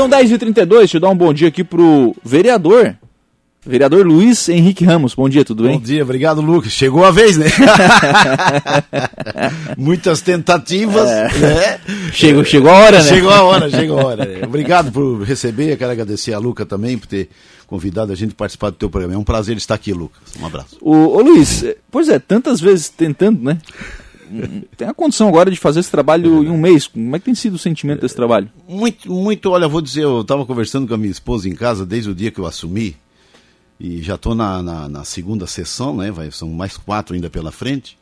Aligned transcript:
São 0.00 0.08
10h32, 0.08 0.66
deixa 0.66 0.96
eu 0.96 1.00
dar 1.02 1.10
um 1.10 1.14
bom 1.14 1.30
dia 1.30 1.48
aqui 1.48 1.62
pro 1.62 2.16
vereador. 2.24 2.96
Vereador 3.66 4.06
Luiz 4.06 4.48
Henrique 4.48 4.82
Ramos, 4.82 5.14
bom 5.14 5.28
dia, 5.28 5.44
tudo 5.44 5.64
bem? 5.64 5.74
Bom 5.74 5.84
dia, 5.84 6.02
obrigado, 6.02 6.40
Lucas. 6.40 6.72
Chegou 6.72 7.04
a 7.04 7.10
vez, 7.10 7.36
né? 7.36 7.48
Muitas 9.76 10.22
tentativas, 10.22 11.06
é. 11.06 11.28
né? 11.38 11.80
Chegou, 12.14 12.42
chegou 12.46 12.70
a 12.70 12.76
hora, 12.76 13.02
né? 13.02 13.08
Chegou 13.10 13.30
a 13.30 13.42
hora, 13.42 13.68
chegou 13.68 14.00
a 14.00 14.04
hora. 14.06 14.40
Obrigado 14.42 14.90
por 14.90 15.20
receber, 15.20 15.76
quero 15.76 15.92
agradecer 15.92 16.32
a 16.32 16.38
Luca 16.38 16.64
também 16.64 16.96
por 16.96 17.06
ter 17.06 17.28
convidado 17.66 18.10
a 18.10 18.14
gente 18.14 18.32
a 18.32 18.36
participar 18.36 18.70
do 18.70 18.76
teu 18.76 18.88
programa. 18.88 19.12
É 19.12 19.18
um 19.18 19.22
prazer 19.22 19.54
estar 19.58 19.74
aqui, 19.74 19.92
Lucas. 19.92 20.22
Um 20.40 20.46
abraço. 20.46 20.78
Ô, 20.80 20.94
ô 20.94 21.20
Luiz, 21.20 21.62
pois 21.90 22.08
é, 22.08 22.18
tantas 22.18 22.58
vezes 22.58 22.88
tentando, 22.88 23.44
né? 23.44 23.58
Tem 24.76 24.88
a 24.88 24.94
condição 24.94 25.28
agora 25.28 25.50
de 25.50 25.56
fazer 25.56 25.80
esse 25.80 25.90
trabalho 25.90 26.44
em 26.44 26.48
um 26.48 26.58
mês. 26.58 26.86
Como 26.86 27.14
é 27.14 27.18
que 27.18 27.24
tem 27.24 27.34
sido 27.34 27.54
o 27.54 27.58
sentimento 27.58 28.00
desse 28.00 28.14
trabalho? 28.14 28.48
Muito, 28.68 29.10
muito. 29.10 29.50
Olha, 29.50 29.68
vou 29.68 29.80
dizer, 29.80 30.04
eu 30.04 30.20
estava 30.20 30.46
conversando 30.46 30.86
com 30.86 30.94
a 30.94 30.98
minha 30.98 31.10
esposa 31.10 31.48
em 31.48 31.54
casa 31.54 31.84
desde 31.84 32.10
o 32.10 32.14
dia 32.14 32.30
que 32.30 32.38
eu 32.38 32.46
assumi. 32.46 32.96
E 33.78 34.02
já 34.02 34.16
estou 34.16 34.34
na, 34.34 34.62
na, 34.62 34.88
na, 34.88 35.04
segunda 35.04 35.46
sessão, 35.46 35.96
né? 35.96 36.10
Vai, 36.10 36.30
são 36.30 36.48
mais 36.50 36.76
quatro 36.76 37.14
ainda 37.14 37.30
pela 37.30 37.50
frente. 37.50 37.98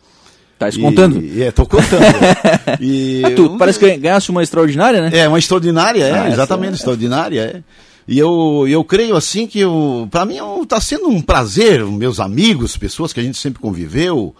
Tá 0.58 0.72
contando? 0.72 1.22
E, 1.22 1.42
é, 1.42 1.52
tô 1.52 1.64
contando. 1.64 2.02
e, 2.80 3.22
ah, 3.24 3.30
tu, 3.36 3.56
parece 3.56 3.78
que 3.78 3.96
ganhasse 3.96 4.28
uma 4.30 4.42
extraordinária, 4.42 5.00
né? 5.00 5.16
É, 5.16 5.28
uma 5.28 5.38
extraordinária, 5.38 6.04
é, 6.04 6.18
ah, 6.18 6.28
exatamente, 6.28 6.72
é. 6.72 6.74
extraordinária, 6.74 7.40
é. 7.40 7.62
E 8.08 8.18
eu, 8.18 8.66
eu 8.66 8.82
creio 8.82 9.14
assim 9.14 9.46
que 9.46 9.60
para 10.10 10.24
mim 10.24 10.38
está 10.62 10.80
sendo 10.80 11.08
um 11.08 11.20
prazer, 11.20 11.84
meus 11.84 12.18
amigos, 12.18 12.76
pessoas 12.76 13.12
que 13.12 13.20
a 13.20 13.22
gente 13.22 13.38
sempre 13.38 13.60
conviveu, 13.60 14.34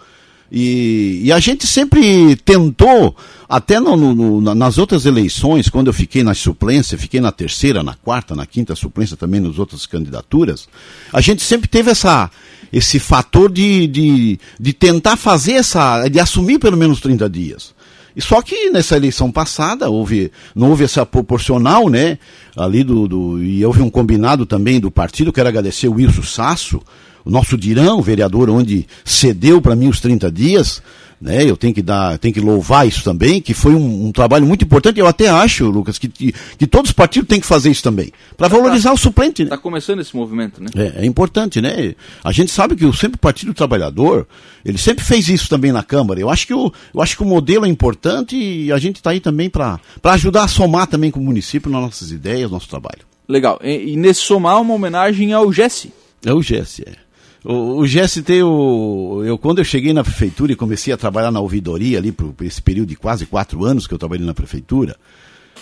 e, 0.51 1.21
e 1.23 1.31
a 1.31 1.39
gente 1.39 1.67
sempre 1.67 2.35
tentou, 2.37 3.15
até 3.47 3.79
no, 3.79 3.95
no, 3.95 4.55
nas 4.55 4.77
outras 4.77 5.05
eleições, 5.05 5.69
quando 5.69 5.87
eu 5.87 5.93
fiquei 5.93 6.23
na 6.23 6.33
suplência, 6.33 6.97
fiquei 6.97 7.19
na 7.19 7.31
terceira, 7.31 7.83
na 7.83 7.93
quarta, 7.93 8.35
na 8.35 8.45
quinta 8.45 8.75
suplência 8.75 9.15
também 9.15 9.39
nas 9.39 9.59
outras 9.59 9.85
candidaturas, 9.85 10.67
a 11.13 11.21
gente 11.21 11.43
sempre 11.43 11.67
teve 11.67 11.91
essa, 11.91 12.31
esse 12.73 12.99
fator 12.99 13.51
de, 13.51 13.87
de, 13.87 14.39
de 14.59 14.73
tentar 14.73 15.17
fazer 15.17 15.53
essa, 15.53 16.07
de 16.07 16.19
assumir 16.19 16.59
pelo 16.59 16.77
menos 16.77 16.99
30 16.99 17.29
dias. 17.29 17.79
E 18.15 18.21
só 18.21 18.41
que 18.41 18.69
nessa 18.71 18.97
eleição 18.97 19.31
passada 19.31 19.89
houve, 19.89 20.31
não 20.55 20.71
houve 20.71 20.83
essa 20.83 21.05
proporcional, 21.05 21.89
né? 21.89 22.17
Ali 22.57 22.83
do, 22.83 23.07
do, 23.07 23.43
e 23.43 23.63
houve 23.63 23.81
um 23.81 23.89
combinado 23.89 24.45
também 24.45 24.79
do 24.79 24.89
partido, 24.89 25.31
quero 25.31 25.47
agradecer 25.47 25.87
o 25.87 25.93
Wilson 25.93 26.23
Sasso, 26.23 26.81
o 27.25 27.29
nosso 27.29 27.57
Dirão, 27.57 28.01
vereador, 28.01 28.49
onde 28.49 28.87
cedeu 29.03 29.61
para 29.61 29.75
mim 29.75 29.87
os 29.87 29.99
30 29.99 30.31
dias, 30.31 30.81
né? 31.21 31.43
Eu 31.43 31.57
tenho 31.57 31.73
que 31.73 31.81
dar, 31.81 32.17
tenho 32.17 32.33
que 32.33 32.39
louvar 32.39 32.87
isso 32.87 33.03
também, 33.03 33.41
que 33.41 33.53
foi 33.53 33.75
um, 33.75 34.07
um 34.07 34.11
trabalho 34.11 34.45
muito 34.45 34.63
importante. 34.63 34.99
Eu 34.99 35.07
até 35.07 35.27
acho, 35.27 35.69
Lucas, 35.69 35.97
que, 35.97 36.07
que, 36.07 36.33
que, 36.57 36.65
todos 36.65 36.91
os 36.91 36.93
partidos 36.93 37.27
têm 37.27 37.41
que 37.41 37.45
fazer 37.45 37.69
isso 37.69 37.83
também, 37.83 38.11
para 38.37 38.47
valorizar 38.47 38.89
tá, 38.89 38.93
o 38.93 38.97
suplente. 38.97 39.43
Está 39.43 39.55
né? 39.55 39.61
começando 39.61 39.99
esse 39.99 40.15
movimento, 40.15 40.63
né? 40.63 40.69
É, 40.75 41.03
é, 41.03 41.05
importante, 41.05 41.59
né? 41.61 41.93
A 42.23 42.31
gente 42.31 42.51
sabe 42.51 42.75
que 42.75 42.85
o 42.85 42.93
sempre 42.93 43.17
o 43.17 43.19
Partido 43.19 43.53
Trabalhador, 43.53 44.25
ele 44.63 44.77
sempre 44.77 45.03
fez 45.03 45.27
isso 45.27 45.49
também 45.49 45.71
na 45.71 45.83
Câmara. 45.83 46.19
Eu 46.19 46.29
acho 46.29 46.47
que 46.47 46.53
o, 46.53 46.71
eu 46.93 47.01
acho 47.01 47.17
que 47.17 47.23
o 47.23 47.25
modelo 47.25 47.65
é 47.65 47.69
importante 47.69 48.35
e 48.35 48.71
a 48.71 48.77
gente 48.77 48.97
está 48.97 49.09
aí 49.11 49.19
também 49.19 49.49
para 49.49 49.79
ajudar 50.03 50.45
a 50.45 50.47
somar 50.47 50.87
também 50.87 51.11
com 51.11 51.19
o 51.19 51.23
município 51.23 51.69
nas 51.69 51.81
nossas 51.81 52.11
ideias, 52.11 52.49
nosso 52.49 52.69
trabalho. 52.69 53.01
Legal. 53.27 53.59
E, 53.61 53.93
e 53.93 53.95
nesse 53.97 54.21
somar 54.21 54.61
uma 54.61 54.73
homenagem 54.73 55.33
ao 55.33 55.51
Jesse. 55.51 55.91
É 56.25 56.33
o 56.33 56.41
Jesse, 56.41 56.83
é. 56.87 57.08
O, 57.43 57.81
o 57.81 57.83
GST, 57.83 58.43
o, 58.43 59.23
eu, 59.25 59.37
quando 59.37 59.59
eu 59.59 59.63
cheguei 59.63 59.93
na 59.93 60.03
prefeitura 60.03 60.51
e 60.51 60.55
comecei 60.55 60.93
a 60.93 60.97
trabalhar 60.97 61.31
na 61.31 61.39
ouvidoria 61.39 61.97
ali, 61.97 62.11
por, 62.11 62.33
por, 62.33 62.45
esse 62.45 62.61
período 62.61 62.89
de 62.89 62.95
quase 62.95 63.25
quatro 63.25 63.63
anos 63.63 63.87
que 63.87 63.93
eu 63.93 63.97
trabalhei 63.97 64.25
na 64.25 64.33
prefeitura, 64.33 64.95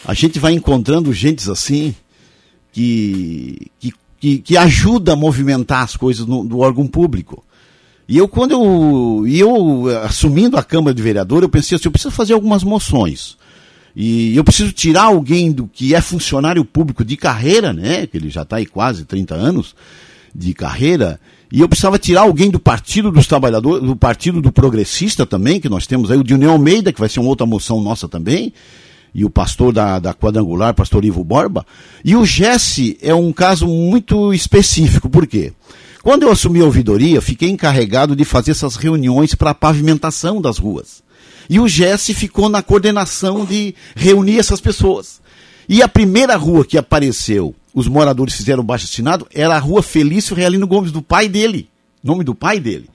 a 0.05 0.13
gente 0.13 0.39
vai 0.39 0.53
encontrando 0.53 1.13
gentes 1.13 1.47
assim 1.47 1.93
que, 2.71 3.71
que, 3.79 3.93
que, 4.19 4.39
que 4.39 4.57
ajuda 4.57 5.13
a 5.13 5.15
movimentar 5.15 5.83
as 5.83 5.95
coisas 5.95 6.25
no, 6.25 6.43
do 6.43 6.59
órgão 6.59 6.87
público. 6.87 7.43
E 8.07 8.17
eu, 8.17 8.27
quando 8.27 8.51
eu, 8.51 9.27
e 9.27 9.39
eu, 9.39 9.87
assumindo 10.03 10.57
a 10.57 10.63
Câmara 10.63 10.93
de 10.93 11.01
Vereador, 11.01 11.43
eu 11.43 11.49
pensei 11.49 11.75
assim, 11.75 11.87
eu 11.87 11.91
preciso 11.91 12.15
fazer 12.15 12.33
algumas 12.33 12.63
moções. 12.63 13.37
E 13.95 14.35
eu 14.35 14.43
preciso 14.43 14.71
tirar 14.71 15.05
alguém 15.05 15.51
do 15.51 15.67
que 15.67 15.93
é 15.93 15.99
funcionário 15.99 16.63
público 16.63 17.03
de 17.03 17.17
carreira, 17.17 17.73
né, 17.73 18.07
que 18.07 18.15
ele 18.15 18.29
já 18.29 18.43
está 18.43 18.57
aí 18.57 18.65
quase 18.65 19.05
30 19.05 19.35
anos 19.35 19.75
de 20.33 20.53
carreira, 20.53 21.19
e 21.51 21.61
eu 21.61 21.69
precisava 21.69 21.97
tirar 21.97 22.21
alguém 22.21 22.49
do 22.49 22.59
Partido 22.59 23.11
dos 23.11 23.25
Trabalhadores, 23.25 23.85
do 23.85 23.95
Partido 23.95 24.41
do 24.41 24.51
Progressista 24.51 25.25
também, 25.25 25.59
que 25.59 25.69
nós 25.69 25.87
temos 25.87 26.11
aí, 26.11 26.17
o 26.17 26.23
Dionel 26.23 26.51
Almeida, 26.51 26.91
que 26.91 26.99
vai 26.99 27.07
ser 27.07 27.19
uma 27.19 27.29
outra 27.29 27.45
moção 27.45 27.81
nossa 27.81 28.07
também, 28.07 28.53
e 29.15 29.23
o 29.23 29.29
pastor 29.29 29.71
da, 29.71 29.97
da 29.97 30.13
Quadrangular, 30.13 30.73
pastor 30.73 31.05
Ivo 31.05 31.23
Borba. 31.23 31.65
E 32.03 32.15
o 32.15 32.25
Jesse 32.25 32.97
é 33.01 33.15
um 33.15 33.31
caso 33.31 33.65
muito 33.67 34.33
específico, 34.33 35.09
por 35.09 35.25
quê? 35.25 35.53
Quando 36.03 36.23
eu 36.23 36.31
assumi 36.31 36.61
a 36.61 36.65
ouvidoria, 36.65 37.21
fiquei 37.21 37.49
encarregado 37.49 38.15
de 38.15 38.23
fazer 38.23 38.51
essas 38.51 38.75
reuniões 38.75 39.33
para 39.33 39.51
a 39.51 39.55
pavimentação 39.55 40.41
das 40.41 40.57
ruas. 40.57 41.01
E 41.49 41.59
o 41.59 41.67
Jesse 41.67 42.13
ficou 42.13 42.49
na 42.49 42.61
coordenação 42.61 43.45
de 43.45 43.73
reunir 43.95 44.37
essas 44.37 44.61
pessoas. 44.61 45.21
E 45.67 45.81
a 45.81 45.87
primeira 45.87 46.35
rua 46.35 46.65
que 46.65 46.77
apareceu 46.77 47.55
os 47.77 47.87
moradores 47.87 48.33
fizeram 48.33 48.63
baixo 48.63 48.85
assinado, 48.85 49.27
era 49.31 49.55
a 49.55 49.59
rua 49.59 49.83
Felício 49.83 50.35
Realino 50.35 50.65
Gomes, 50.65 50.91
do 50.91 50.99
pai 50.99 51.29
dele. 51.29 51.69
Nome 52.03 52.23
do 52.23 52.33
pai 52.33 52.59
dele. 52.59 52.89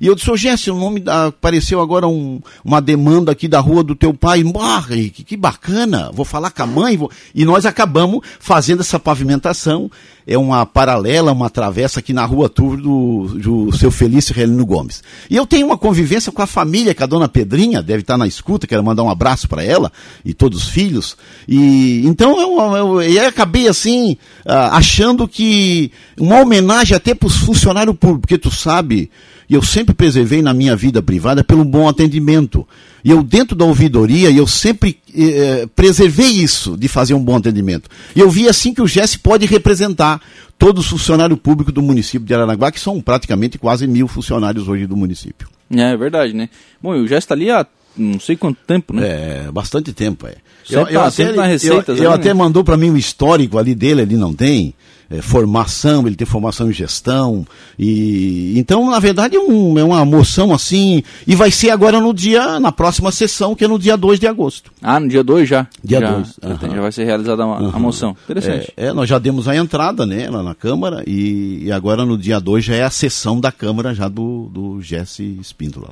E 0.00 0.06
eu 0.06 0.14
disse, 0.14 0.70
ô 0.70 0.74
o 0.74 0.80
nome 0.80 1.04
apareceu 1.06 1.82
agora 1.82 2.08
um, 2.08 2.40
uma 2.64 2.80
demanda 2.80 3.30
aqui 3.30 3.46
da 3.46 3.60
rua 3.60 3.84
do 3.84 3.94
teu 3.94 4.14
pai. 4.14 4.42
Morre, 4.42 5.10
que, 5.10 5.22
que 5.22 5.36
bacana, 5.36 6.10
vou 6.14 6.24
falar 6.24 6.50
com 6.50 6.62
a 6.62 6.66
mãe. 6.66 6.96
Vou... 6.96 7.10
E 7.34 7.44
nós 7.44 7.66
acabamos 7.66 8.26
fazendo 8.40 8.80
essa 8.80 8.98
pavimentação. 8.98 9.90
É 10.26 10.38
uma 10.38 10.64
paralela, 10.64 11.32
uma 11.32 11.50
travessa 11.50 12.00
aqui 12.00 12.12
na 12.12 12.24
rua 12.24 12.48
Tur 12.48 12.76
do, 12.76 13.26
do 13.38 13.76
seu 13.76 13.90
Felício 13.90 14.34
Relino 14.34 14.64
Gomes. 14.64 15.02
E 15.28 15.36
eu 15.36 15.46
tenho 15.46 15.66
uma 15.66 15.76
convivência 15.76 16.30
com 16.30 16.42
a 16.42 16.46
família, 16.46 16.94
com 16.94 17.02
a 17.02 17.06
dona 17.06 17.28
Pedrinha, 17.28 17.82
deve 17.82 18.00
estar 18.00 18.16
na 18.16 18.26
escuta, 18.26 18.66
quero 18.66 18.84
mandar 18.84 19.02
um 19.02 19.10
abraço 19.10 19.48
para 19.48 19.64
ela 19.64 19.90
e 20.24 20.32
todos 20.32 20.64
os 20.64 20.68
filhos. 20.68 21.16
E 21.48 22.02
então 22.06 22.40
eu, 22.40 22.76
eu, 22.76 23.02
eu 23.02 23.28
acabei 23.28 23.68
assim, 23.68 24.12
uh, 24.46 24.72
achando 24.72 25.26
que 25.26 25.90
uma 26.18 26.40
homenagem 26.40 26.96
até 26.96 27.14
para 27.14 27.26
os 27.26 27.36
funcionários 27.36 27.96
públicos, 27.96 28.22
porque 28.22 28.38
tu 28.38 28.50
sabe 28.50 29.10
eu 29.54 29.62
sempre 29.62 29.94
preservei 29.94 30.40
na 30.40 30.54
minha 30.54 30.74
vida 30.74 31.02
privada 31.02 31.44
pelo 31.44 31.64
bom 31.64 31.88
atendimento. 31.88 32.66
E 33.04 33.10
eu, 33.10 33.22
dentro 33.22 33.56
da 33.56 33.64
ouvidoria, 33.64 34.30
eu 34.30 34.46
sempre 34.46 34.98
eh, 35.16 35.66
preservei 35.74 36.28
isso, 36.28 36.76
de 36.76 36.86
fazer 36.88 37.14
um 37.14 37.22
bom 37.22 37.36
atendimento. 37.36 37.90
E 38.14 38.20
eu 38.20 38.30
vi 38.30 38.48
assim 38.48 38.72
que 38.72 38.80
o 38.80 38.86
GES 38.86 39.16
pode 39.16 39.44
representar 39.46 40.20
todo 40.58 40.78
o 40.78 40.82
funcionário 40.82 41.36
público 41.36 41.72
do 41.72 41.82
município 41.82 42.26
de 42.26 42.32
Aranaguá, 42.32 42.70
que 42.70 42.78
são 42.78 43.00
praticamente 43.00 43.58
quase 43.58 43.86
mil 43.86 44.06
funcionários 44.06 44.68
hoje 44.68 44.86
do 44.86 44.96
município. 44.96 45.48
É, 45.70 45.92
é 45.92 45.96
verdade, 45.96 46.32
né? 46.32 46.48
Bom, 46.80 46.94
e 46.94 47.00
o 47.00 47.08
GES 47.08 47.18
está 47.18 47.34
ali 47.34 47.50
há 47.50 47.66
não 47.96 48.18
sei 48.18 48.36
quanto 48.36 48.58
tempo, 48.66 48.94
né? 48.94 49.06
É, 49.46 49.50
bastante 49.52 49.92
tempo, 49.92 50.26
é. 50.26 50.36
Eu, 50.70 50.80
eu, 50.86 51.00
tá, 51.00 51.06
até, 51.06 51.32
na 51.32 51.44
receitas, 51.44 51.98
eu, 51.98 52.04
eu 52.04 52.12
até 52.12 52.32
mandou 52.32 52.64
para 52.64 52.76
mim 52.76 52.90
o 52.90 52.96
histórico 52.96 53.58
ali 53.58 53.74
dele, 53.74 54.02
ele 54.02 54.16
não 54.16 54.32
tem 54.32 54.74
é, 55.12 55.20
formação, 55.20 56.06
ele 56.06 56.16
tem 56.16 56.26
formação 56.26 56.70
em 56.70 56.72
gestão. 56.72 57.46
E 57.78 58.58
então, 58.58 58.90
na 58.90 58.98
verdade, 58.98 59.36
é, 59.36 59.40
um, 59.40 59.78
é 59.78 59.84
uma 59.84 60.04
moção 60.04 60.54
assim. 60.54 61.02
E 61.26 61.34
vai 61.34 61.50
ser 61.50 61.70
agora 61.70 62.00
no 62.00 62.14
dia, 62.14 62.58
na 62.58 62.72
próxima 62.72 63.12
sessão, 63.12 63.54
que 63.54 63.64
é 63.64 63.68
no 63.68 63.78
dia 63.78 63.96
2 63.96 64.18
de 64.18 64.26
agosto. 64.26 64.72
Ah, 64.80 64.98
no 64.98 65.08
dia 65.08 65.22
2 65.22 65.46
já? 65.46 65.66
Dia 65.84 66.00
2. 66.00 66.38
Já, 66.42 66.68
já, 66.68 66.80
vai 66.80 66.92
ser 66.92 67.04
realizada 67.04 67.42
a, 67.42 67.46
uhum. 67.46 67.70
a 67.74 67.78
moção. 67.78 68.16
Interessante. 68.24 68.72
É, 68.74 68.86
é, 68.86 68.92
nós 68.92 69.08
já 69.08 69.18
demos 69.18 69.46
a 69.48 69.54
entrada, 69.54 70.06
né, 70.06 70.30
lá 70.30 70.42
na 70.42 70.54
Câmara, 70.54 71.04
e, 71.06 71.64
e 71.64 71.72
agora 71.72 72.06
no 72.06 72.16
dia 72.16 72.40
2 72.40 72.64
já 72.64 72.74
é 72.74 72.82
a 72.82 72.90
sessão 72.90 73.38
da 73.38 73.52
Câmara 73.52 73.94
já 73.94 74.08
do, 74.08 74.48
do 74.50 74.80
Jesse 74.80 75.36
Espíndola. 75.40 75.90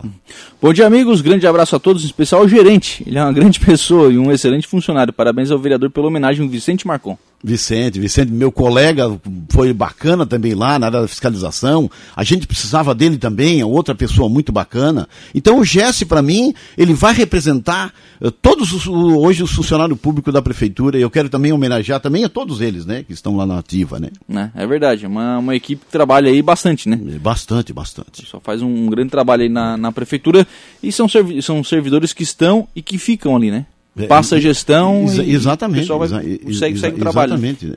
Bom 0.62 0.72
dia, 0.72 0.86
amigos. 0.86 1.20
Grande 1.20 1.46
abraço 1.46 1.76
a 1.76 1.78
todos, 1.78 2.02
em 2.02 2.06
especial 2.06 2.40
ao 2.40 2.48
gerente. 2.48 3.04
Ele 3.06 3.18
é 3.18 3.22
uma 3.22 3.32
grande 3.34 3.60
pessoa 3.60 4.10
e 4.10 4.16
um 4.16 4.32
excelente 4.32 4.66
funcionário. 4.66 5.12
Parabéns 5.12 5.50
ao 5.50 5.58
vereador 5.58 5.90
pela 5.90 6.06
homenagem, 6.06 6.48
Vicente 6.48 6.86
Marcon. 6.86 7.18
Vicente, 7.42 7.98
Vicente, 7.98 8.30
meu 8.30 8.52
colega, 8.52 9.18
foi 9.48 9.72
bacana 9.72 10.26
também 10.26 10.54
lá 10.54 10.78
na 10.78 10.86
área 10.86 11.00
da 11.00 11.08
fiscalização. 11.08 11.90
A 12.14 12.22
gente 12.22 12.46
precisava 12.46 12.94
dele 12.94 13.16
também, 13.16 13.60
é 13.60 13.64
outra 13.64 13.94
pessoa 13.94 14.28
muito 14.28 14.52
bacana. 14.52 15.08
Então 15.34 15.58
o 15.58 15.64
Jesse, 15.64 16.04
para 16.04 16.20
mim, 16.20 16.54
ele 16.76 16.92
vai 16.92 17.14
representar 17.14 17.94
uh, 18.20 18.30
todos 18.30 18.72
os, 18.72 18.86
hoje 18.86 19.42
os 19.42 19.52
funcionários 19.52 19.98
públicos 19.98 20.32
da 20.34 20.42
prefeitura. 20.42 20.98
E 20.98 21.02
eu 21.02 21.10
quero 21.10 21.30
também 21.30 21.50
homenagear 21.50 21.98
também 21.98 22.24
a 22.24 22.28
todos 22.28 22.60
eles, 22.60 22.84
né, 22.84 23.02
que 23.02 23.12
estão 23.12 23.36
lá 23.36 23.46
na 23.46 23.58
ativa, 23.58 23.98
né? 23.98 24.10
É, 24.54 24.62
é 24.62 24.66
verdade, 24.66 25.06
é 25.06 25.08
uma, 25.08 25.38
uma 25.38 25.56
equipe 25.56 25.84
que 25.86 25.90
trabalha 25.90 26.30
aí 26.30 26.42
bastante, 26.42 26.88
né? 26.88 27.00
É, 27.14 27.18
bastante, 27.18 27.72
bastante. 27.72 28.26
Só 28.26 28.38
faz 28.38 28.60
um 28.60 28.86
grande 28.86 29.10
trabalho 29.10 29.44
aí 29.44 29.48
na, 29.48 29.78
na 29.78 29.90
prefeitura 29.90 30.46
e 30.82 30.92
são, 30.92 31.08
servi 31.08 31.40
são 31.40 31.64
servidores 31.64 32.12
que 32.12 32.22
estão 32.22 32.68
e 32.76 32.82
que 32.82 32.98
ficam 32.98 33.34
ali, 33.34 33.50
né? 33.50 33.64
É, 33.96 34.06
passa 34.06 34.36
a 34.36 34.40
gestão 34.40 35.04
exa 35.04 35.22
e 35.22 35.32
exatamente, 35.32 35.78
o 35.78 35.98
pessoal 35.98 35.98
vai, 35.98 36.38
exa 36.46 36.58
segue, 36.58 36.78
segue 36.78 36.96
o 36.96 37.00
trabalho. 37.00 37.34
Exatamente. 37.34 37.72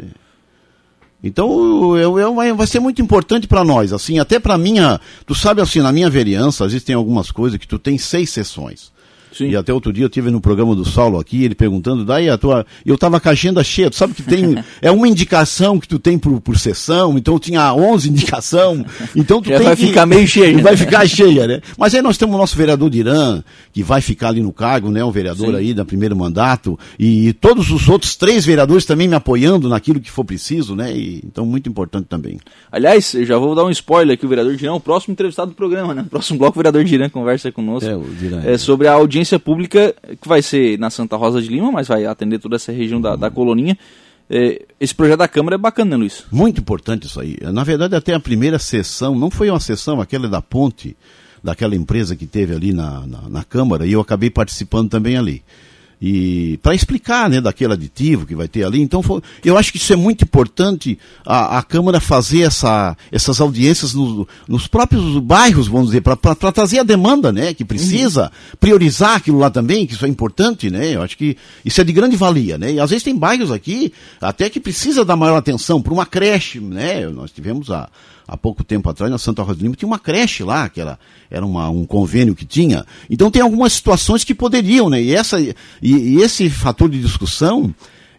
Então 1.24 1.98
eu, 1.98 2.20
eu, 2.20 2.36
vai 2.56 2.68
ser 2.68 2.80
muito 2.80 3.02
importante 3.02 3.48
para 3.48 3.64
nós, 3.64 3.94
assim, 3.94 4.20
até 4.20 4.40
para 4.40 4.58
minha, 4.58 5.00
tu 5.26 5.34
sabe 5.34 5.62
assim, 5.62 5.80
na 5.80 5.92
minha 5.92 6.10
vereança, 6.10 6.66
existem 6.66 6.94
algumas 6.94 7.32
coisas 7.32 7.58
que 7.58 7.68
tu 7.68 7.80
tem 7.80 7.98
seis 7.98 8.30
sessões. 8.30 8.92
Sim. 9.34 9.50
E 9.50 9.56
até 9.56 9.74
outro 9.74 9.92
dia 9.92 10.06
eu 10.06 10.10
tive 10.10 10.30
no 10.30 10.40
programa 10.40 10.76
do 10.76 10.86
Saulo 10.86 11.20
aqui, 11.20 11.44
ele 11.44 11.56
perguntando, 11.56 12.06
daí 12.06 12.30
a 12.30 12.38
tua. 12.38 12.66
Eu 12.86 12.98
tava 12.98 13.20
com 13.20 13.30
a 13.30 13.32
agenda 13.32 13.64
cheia, 13.64 13.90
tu 13.90 13.96
sabe 13.96 14.14
que 14.14 14.24
tem. 14.24 14.56
é 14.82 14.92
uma 14.92 15.08
indicação 15.08 15.80
que 15.80 15.88
tu 15.88 15.98
tem 15.98 16.18
por, 16.18 16.40
por 16.40 16.58
sessão, 16.58 17.18
então 17.18 17.40
tinha 17.40 17.74
11 17.74 18.10
indicação. 18.10 18.86
Então 19.16 19.42
tu 19.42 19.50
Já 19.50 19.58
tem 19.58 19.66
vai 19.66 19.76
que... 19.76 19.88
ficar 19.88 20.06
meio 20.06 20.28
cheia. 20.28 20.62
Vai 20.62 20.78
ficar 20.78 21.08
cheia, 21.08 21.48
né? 21.48 21.62
Mas 21.78 21.96
aí 21.96 22.02
nós 22.02 22.18
temos 22.18 22.36
o 22.36 22.38
nosso 22.38 22.56
vereador 22.56 22.90
de 22.90 23.00
Irã, 23.00 23.44
que 23.72 23.84
vai 23.84 24.02
ficar 24.02 24.30
ali 24.30 24.42
no 24.42 24.54
cargo, 24.54 24.90
né? 24.90 25.04
Um 25.04 25.12
vereador 25.12 25.48
Sim. 25.48 25.56
aí 25.56 25.74
da 25.74 25.84
primeiro 25.84 26.16
mandato. 26.16 26.78
E 27.00 27.34
todos 27.34 27.72
os 27.72 27.90
outros 27.90 28.16
três 28.16 28.46
vereadores 28.46 28.86
também 28.86 29.08
me 29.08 29.16
apoiando 29.16 29.68
naquilo 29.68 30.00
que 30.00 30.12
for 30.12 30.24
preciso, 30.24 30.76
né? 30.76 30.96
E, 30.96 31.22
então, 31.26 31.46
muito 31.46 31.70
importante 31.70 32.06
também. 32.08 32.38
Aliás, 32.72 33.14
eu 33.14 33.26
já 33.26 33.38
vou 33.38 33.56
dar 33.56 33.66
um 33.66 33.70
spoiler 33.70 34.14
aqui, 34.14 34.26
o 34.26 34.30
vereador 34.30 34.56
Dirã, 34.56 34.74
o 34.74 34.80
próximo 34.80 35.14
entrevistado 35.14 35.52
do 35.52 35.56
programa, 35.56 35.94
né? 35.94 36.04
O 36.04 36.10
próximo 36.10 36.38
bloco, 36.40 36.58
o 36.58 36.60
vereador 36.60 36.84
Dirã 36.84 37.10
conversa 37.10 37.52
conosco. 37.52 37.90
É, 37.90 37.96
o 37.96 38.04
Dirã, 38.04 38.42
é, 38.44 38.58
sobre 38.58 38.88
a 38.88 38.94
audiência 38.94 39.23
pública 39.40 39.96
que 40.22 40.28
vai 40.28 40.42
ser 40.42 40.78
na 40.80 40.90
Santa 40.90 41.16
Rosa 41.16 41.42
de 41.42 41.50
Lima, 41.50 41.72
mas 41.72 41.88
vai 41.88 42.06
atender 42.06 42.40
toda 42.40 42.56
essa 42.56 42.72
região 42.72 43.00
da, 43.00 43.16
da 43.16 43.30
coloninha. 43.30 43.78
É, 44.30 44.66
esse 44.80 44.96
projeto 44.96 45.20
da 45.20 45.28
Câmara 45.28 45.56
é 45.56 45.58
bacana, 45.58 45.92
né, 45.92 45.98
Luiz? 45.98 46.26
Muito 46.32 46.62
importante 46.62 47.08
isso 47.08 47.20
aí. 47.20 47.38
Na 47.42 47.64
verdade, 47.64 47.96
até 47.96 48.14
a 48.14 48.20
primeira 48.20 48.58
sessão, 48.58 49.16
não 49.16 49.30
foi 49.30 49.50
uma 49.50 49.60
sessão, 49.60 50.00
aquela 50.00 50.28
da 50.28 50.42
ponte, 50.42 50.96
daquela 51.44 51.76
empresa 51.76 52.16
que 52.16 52.26
teve 52.26 52.56
ali 52.56 52.74
na, 52.74 53.06
na, 53.06 53.30
na 53.30 53.44
Câmara, 53.44 53.86
e 53.86 53.92
eu 53.92 54.02
acabei 54.02 54.30
participando 54.30 54.90
também 54.90 55.18
ali 55.18 55.44
e 56.06 56.60
para 56.62 56.76
explicar 56.76 57.30
né, 57.30 57.40
daquele 57.40 57.72
aditivo 57.72 58.26
que 58.26 58.36
vai 58.36 58.46
ter 58.46 58.66
ali. 58.66 58.82
Então, 58.82 59.02
foi, 59.02 59.22
eu 59.42 59.58
acho 59.58 59.72
que 59.72 59.78
isso 59.78 59.94
é 59.94 59.96
muito 59.96 60.26
importante 60.26 61.00
a, 61.26 61.60
a 61.60 61.64
Câmara 61.64 62.02
fazer 62.02 62.42
essa, 62.42 62.98
essas 63.10 63.40
audiências 63.40 63.94
no, 63.94 64.28
nos 64.46 64.68
próprios 64.68 65.18
bairros, 65.20 65.70
vamos 65.70 65.88
dizer, 65.88 66.02
para 66.02 66.52
trazer 66.52 66.80
a 66.80 66.84
demanda 66.84 67.32
né, 67.32 67.54
que 67.54 67.64
precisa, 67.64 68.24
uhum. 68.24 68.58
priorizar 68.60 69.16
aquilo 69.16 69.40
lá 69.40 69.50
também, 69.50 69.88
que 69.88 69.94
isso 69.94 70.06
é 70.06 70.10
importante, 70.10 70.70
né? 70.70 70.94
Eu 70.94 71.02
acho 71.02 71.18
que 71.18 71.38
isso 71.64 71.80
é 71.80 71.86
de 71.86 71.94
grande 71.94 72.18
valia, 72.18 72.58
né? 72.58 72.74
E 72.74 72.82
às 72.82 72.90
vezes 72.90 73.04
tem 73.04 73.18
bairros 73.18 73.50
aqui 73.50 73.94
até 74.20 74.50
que 74.50 74.60
precisa 74.60 75.06
dar 75.06 75.16
maior 75.16 75.38
atenção 75.38 75.82
para 75.82 75.94
uma 75.94 76.06
creche, 76.06 76.60
né? 76.60 77.08
Nós 77.08 77.32
tivemos 77.32 77.72
a 77.72 77.88
há 78.34 78.38
pouco 78.38 78.64
tempo 78.64 78.90
atrás, 78.90 79.12
na 79.12 79.20
Santa 79.20 79.44
Rosa 79.44 79.58
de 79.58 79.64
Lima, 79.64 79.76
tinha 79.76 79.88
uma 79.88 80.00
creche 80.00 80.44
lá, 80.44 80.68
que 80.68 80.82
era, 80.82 80.98
era 81.30 81.46
uma, 81.46 81.70
um 81.70 81.86
convênio 81.86 82.34
que 82.34 82.44
tinha. 82.44 82.84
Então 83.08 83.30
tem 83.30 83.44
algumas 83.44 83.74
situações 83.74 84.24
que 84.24 84.34
poderiam, 84.34 84.90
né? 84.90 85.00
E, 85.00 85.14
essa, 85.14 85.40
e, 85.40 85.54
e 85.84 86.16
esse 86.20 86.50
fator 86.50 86.90
de 86.90 87.00
discussão 87.00 87.74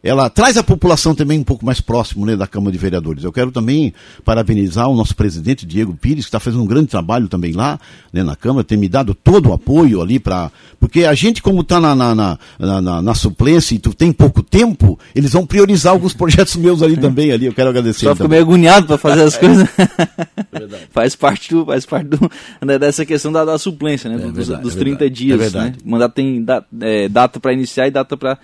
ela 0.05 0.29
traz 0.29 0.59
a 0.59 0.63
população 0.63 1.15
também 1.15 1.39
um 1.39 1.43
pouco 1.45 1.65
mais 1.65 1.81
próximo 1.81 2.27
né, 2.27 2.37
da 2.37 2.47
Câmara 2.47 2.71
de 2.71 2.77
Vereadores. 2.77 3.25
Eu 3.25 3.33
quero 3.33 3.51
também 3.51 3.95
parabenizar 4.23 4.87
o 4.87 4.95
nosso 4.95 5.17
presidente 5.17 5.65
Diego 5.65 5.95
Pires, 5.95 6.27
que 6.27 6.29
está 6.29 6.39
fazendo 6.39 6.63
um 6.63 6.67
grande 6.67 6.89
trabalho 6.89 7.27
também 7.27 7.53
lá 7.53 7.81
né, 8.13 8.23
na 8.23 8.37
Câmara, 8.37 8.63
tem 8.63 8.77
me 8.77 8.87
dado 8.87 9.15
todo 9.15 9.49
o 9.49 9.53
apoio 9.55 10.03
ali 10.03 10.19
para. 10.21 10.53
Porque 10.79 11.07
a 11.07 11.15
gente, 11.15 11.43
como 11.43 11.63
está 11.63 11.81
na, 11.81 11.95
na, 11.95 12.15
na, 12.15 12.39
na, 12.59 13.03
na 13.03 13.15
suplência 13.15 13.75
e 13.75 13.79
tu 13.79 13.95
tem 13.95 14.13
pouco 14.13 14.43
tempo, 14.43 14.99
eles 15.15 15.33
vão 15.33 15.47
priorizar 15.47 15.95
alguns 15.95 16.13
projetos 16.13 16.55
meus 16.57 16.83
ali 16.83 16.99
também. 16.99 17.33
ali. 17.33 17.47
Eu 17.47 17.55
quero 17.55 17.71
agradecer. 17.71 18.05
Só 18.05 18.15
fica 18.15 18.29
meio 18.29 18.43
agoniado 18.43 18.87
para 18.87 18.99
fazer 18.99 19.23
as 19.23 19.37
coisas. 19.39 19.67
faz 20.93 21.17
parte, 21.17 21.49
do, 21.49 21.65
faz 21.65 21.87
parte 21.87 22.09
do, 22.09 22.31
né, 22.61 22.79
dessa 22.79 23.07
questão 23.07 23.33
da, 23.33 23.43
da 23.43 23.57
suplência, 23.57 24.11
né? 24.11 24.17
É 24.17 24.19
verdade, 24.19 24.63
dos, 24.63 24.75
dos 24.75 24.77
é 24.77 24.79
30 24.79 25.09
dias. 25.09 25.41
É 25.41 25.43
verdade. 25.43 25.77
Né? 25.79 25.83
O 25.83 25.91
mandato 25.91 26.13
tem 26.13 26.45
da, 26.45 26.63
é, 26.83 27.09
data 27.09 27.41
para 27.41 27.55
iniciar 27.55 27.89
e 27.89 27.91
data 27.91 28.19
para 28.19 28.39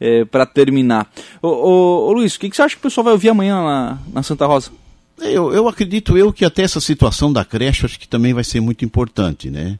é, 0.00 0.24
para 0.24 0.46
terminar. 0.46 1.10
Ô, 1.42 1.48
ô, 1.48 2.08
ô, 2.08 2.12
Luiz, 2.12 2.34
o 2.34 2.40
que, 2.40 2.50
que 2.50 2.56
você 2.56 2.62
acha 2.62 2.74
que 2.74 2.80
o 2.80 2.82
pessoal 2.82 3.04
vai 3.04 3.12
ouvir 3.12 3.28
amanhã 3.28 3.62
na, 3.62 3.98
na 4.12 4.22
Santa 4.22 4.46
Rosa? 4.46 4.70
Eu, 5.18 5.52
eu 5.52 5.66
acredito 5.66 6.16
eu 6.16 6.32
que 6.32 6.44
até 6.44 6.62
essa 6.62 6.80
situação 6.80 7.32
da 7.32 7.44
creche 7.44 7.86
acho 7.86 7.98
que 7.98 8.06
também 8.06 8.34
vai 8.34 8.44
ser 8.44 8.60
muito 8.60 8.84
importante, 8.84 9.50
né? 9.50 9.78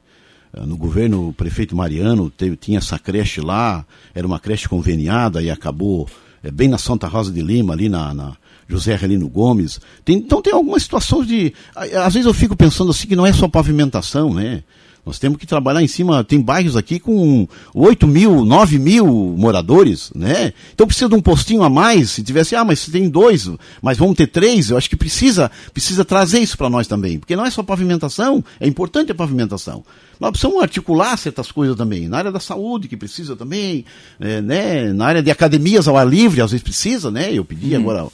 Ah, 0.53 0.65
no 0.65 0.77
governo, 0.77 1.29
o 1.29 1.33
prefeito 1.33 1.77
Mariano 1.77 2.31
teve, 2.31 2.57
tinha 2.57 2.79
essa 2.79 2.99
creche 2.99 3.41
lá, 3.43 3.85
era 4.15 4.27
uma 4.27 4.41
creche 4.41 4.69
conveniada 4.69 5.43
e 5.43 5.51
acabou 5.51 6.09
é, 6.43 6.51
bem 6.51 6.69
na 6.69 6.79
Santa 6.79 7.07
Rosa 7.07 7.31
de 7.31 7.43
Lima, 7.43 7.75
ali 7.75 7.89
na, 7.89 8.15
na 8.15 8.37
José 8.67 8.97
Relino 8.97 9.29
Gomes. 9.29 9.79
Tem, 10.05 10.17
então 10.17 10.41
tem 10.41 10.55
algumas 10.55 10.83
situações 10.83 11.27
de. 11.27 11.53
Às 11.75 12.15
vezes 12.15 12.27
eu 12.27 12.35
fico 12.35 12.57
pensando 12.57 12.91
assim 12.91 13.07
que 13.07 13.17
não 13.17 13.27
é 13.27 13.33
só 13.33 13.47
pavimentação, 13.47 14.33
né? 14.33 14.63
Nós 15.07 15.21
temos 15.21 15.39
que 15.39 15.47
trabalhar 15.47 15.81
em 15.81 15.87
cima, 15.87 16.25
tem 16.25 16.41
bairros 16.41 16.77
aqui 16.77 16.99
com 16.99 17.47
8 17.73 18.09
mil, 18.09 18.45
9 18.45 18.77
mil 18.77 19.07
moradores, 19.39 20.11
né? 20.13 20.53
Então 20.75 20.85
precisa 20.85 21.09
de 21.09 21.15
um 21.15 21.23
postinho 21.23 21.63
a 21.63 21.71
mais, 21.71 22.11
se 22.11 22.25
tivesse, 22.25 22.57
ah, 22.57 22.65
mas 22.65 22.81
se 22.81 22.91
tem 22.91 23.09
dois, 23.09 23.49
mas 23.81 23.97
vamos 23.97 24.17
ter 24.17 24.27
três, 24.27 24.71
eu 24.71 24.77
acho 24.77 24.91
que 24.91 24.97
precisa, 24.97 25.49
precisa 25.73 26.05
trazer 26.05 26.41
isso 26.41 26.59
para 26.59 26.69
nós 26.69 26.89
também, 26.89 27.21
porque 27.21 27.37
não 27.37 27.47
é 27.47 27.51
só 27.51 27.63
pavimentação, 27.63 28.45
é 28.59 28.67
importante 28.67 29.13
a 29.13 29.15
pavimentação. 29.15 29.85
Nós 30.19 30.31
precisamos 30.31 30.61
articular 30.61 31.17
certas 31.17 31.53
coisas 31.53 31.77
também, 31.77 32.09
na 32.09 32.19
área 32.19 32.33
da 32.33 32.41
saúde, 32.41 32.89
que 32.89 32.97
precisa 32.97 33.37
também, 33.37 33.85
é, 34.19 34.41
né? 34.41 34.93
Na 34.93 35.07
área 35.07 35.23
de 35.23 35.31
academias 35.31 35.87
ao 35.87 35.97
ar 35.97 36.09
livre, 36.09 36.41
às 36.41 36.51
vezes 36.51 36.65
precisa, 36.65 37.13
né? 37.13 37.33
Eu 37.33 37.45
pedi 37.45 37.77
hum. 37.77 37.81
agora 37.81 38.07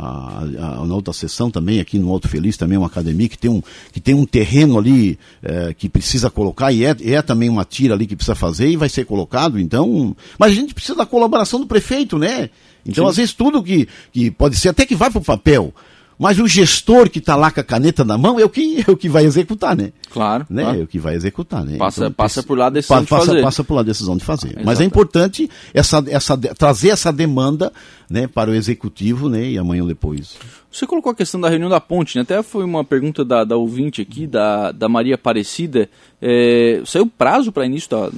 a, 0.00 0.42
a, 0.42 0.86
na 0.86 0.94
outra 0.94 1.12
sessão 1.12 1.50
também, 1.50 1.80
aqui 1.80 1.98
no 1.98 2.10
Alto 2.10 2.28
Feliz, 2.28 2.56
também 2.56 2.78
uma 2.78 2.86
academia 2.86 3.28
que 3.28 3.36
tem 3.36 3.50
um, 3.50 3.62
que 3.92 4.00
tem 4.00 4.14
um 4.14 4.24
terreno 4.24 4.78
ali 4.78 5.18
é, 5.42 5.74
que 5.74 5.88
precisa 5.88 6.30
colocar, 6.30 6.72
e 6.72 6.84
é, 6.84 6.96
é 7.04 7.22
também 7.22 7.48
uma 7.48 7.64
tira 7.64 7.94
ali 7.94 8.06
que 8.06 8.16
precisa 8.16 8.34
fazer 8.34 8.68
e 8.68 8.76
vai 8.76 8.88
ser 8.88 9.04
colocado, 9.04 9.58
então. 9.58 10.16
Mas 10.38 10.52
a 10.52 10.54
gente 10.54 10.74
precisa 10.74 10.96
da 10.96 11.06
colaboração 11.06 11.60
do 11.60 11.66
prefeito, 11.66 12.18
né? 12.18 12.48
Então, 12.84 13.04
Sim. 13.04 13.10
às 13.10 13.16
vezes, 13.16 13.34
tudo 13.34 13.62
que, 13.62 13.86
que 14.12 14.30
pode 14.30 14.56
ser, 14.56 14.70
até 14.70 14.86
que 14.86 14.94
vai 14.94 15.10
para 15.10 15.18
o 15.18 15.24
papel, 15.24 15.74
mas 16.20 16.38
o 16.38 16.46
gestor 16.46 17.08
que 17.08 17.18
está 17.18 17.34
lá 17.34 17.50
com 17.50 17.60
a 17.60 17.64
caneta 17.64 18.04
na 18.04 18.18
mão 18.18 18.38
é 18.38 18.44
o 18.44 18.48
que, 18.50 18.84
é 18.86 18.90
o 18.90 18.96
que 18.96 19.08
vai 19.08 19.24
executar, 19.24 19.74
né? 19.74 19.90
Claro. 20.10 20.44
Né? 20.50 20.62
Claro. 20.62 20.80
É 20.80 20.82
o 20.82 20.86
que 20.86 20.98
vai 20.98 21.14
executar, 21.14 21.64
né? 21.64 21.78
Passa, 21.78 22.02
então, 22.02 22.12
passa 22.12 22.42
por 22.42 22.58
lá 22.58 22.66
a 22.66 22.70
decisão 22.70 22.98
passa, 22.98 23.20
de 23.22 23.26
fazer. 23.26 23.42
Passa 23.42 23.64
por 23.64 23.74
lá 23.74 23.80
a 23.80 23.84
decisão 23.84 24.16
de 24.18 24.24
fazer. 24.24 24.54
Ah, 24.58 24.60
mas 24.62 24.82
é 24.82 24.84
importante 24.84 25.48
essa, 25.72 26.04
essa, 26.06 26.36
trazer 26.36 26.90
essa 26.90 27.10
demanda 27.10 27.72
né, 28.10 28.26
para 28.26 28.50
o 28.50 28.54
executivo, 28.54 29.30
né? 29.30 29.48
E 29.48 29.56
amanhã 29.56 29.80
ou 29.80 29.88
depois. 29.88 30.36
Você 30.70 30.86
colocou 30.86 31.10
a 31.10 31.14
questão 31.14 31.40
da 31.40 31.48
reunião 31.48 31.70
da 31.70 31.80
ponte, 31.80 32.16
né? 32.16 32.22
Até 32.22 32.42
foi 32.42 32.64
uma 32.64 32.84
pergunta 32.84 33.24
da, 33.24 33.42
da 33.42 33.56
ouvinte 33.56 34.02
aqui, 34.02 34.26
da, 34.26 34.72
da 34.72 34.90
Maria 34.90 35.14
Aparecida. 35.14 35.88
É, 36.20 36.82
saiu 36.84 37.06
prazo 37.06 37.50
para 37.50 37.64
início 37.64 37.88
da 37.88 38.10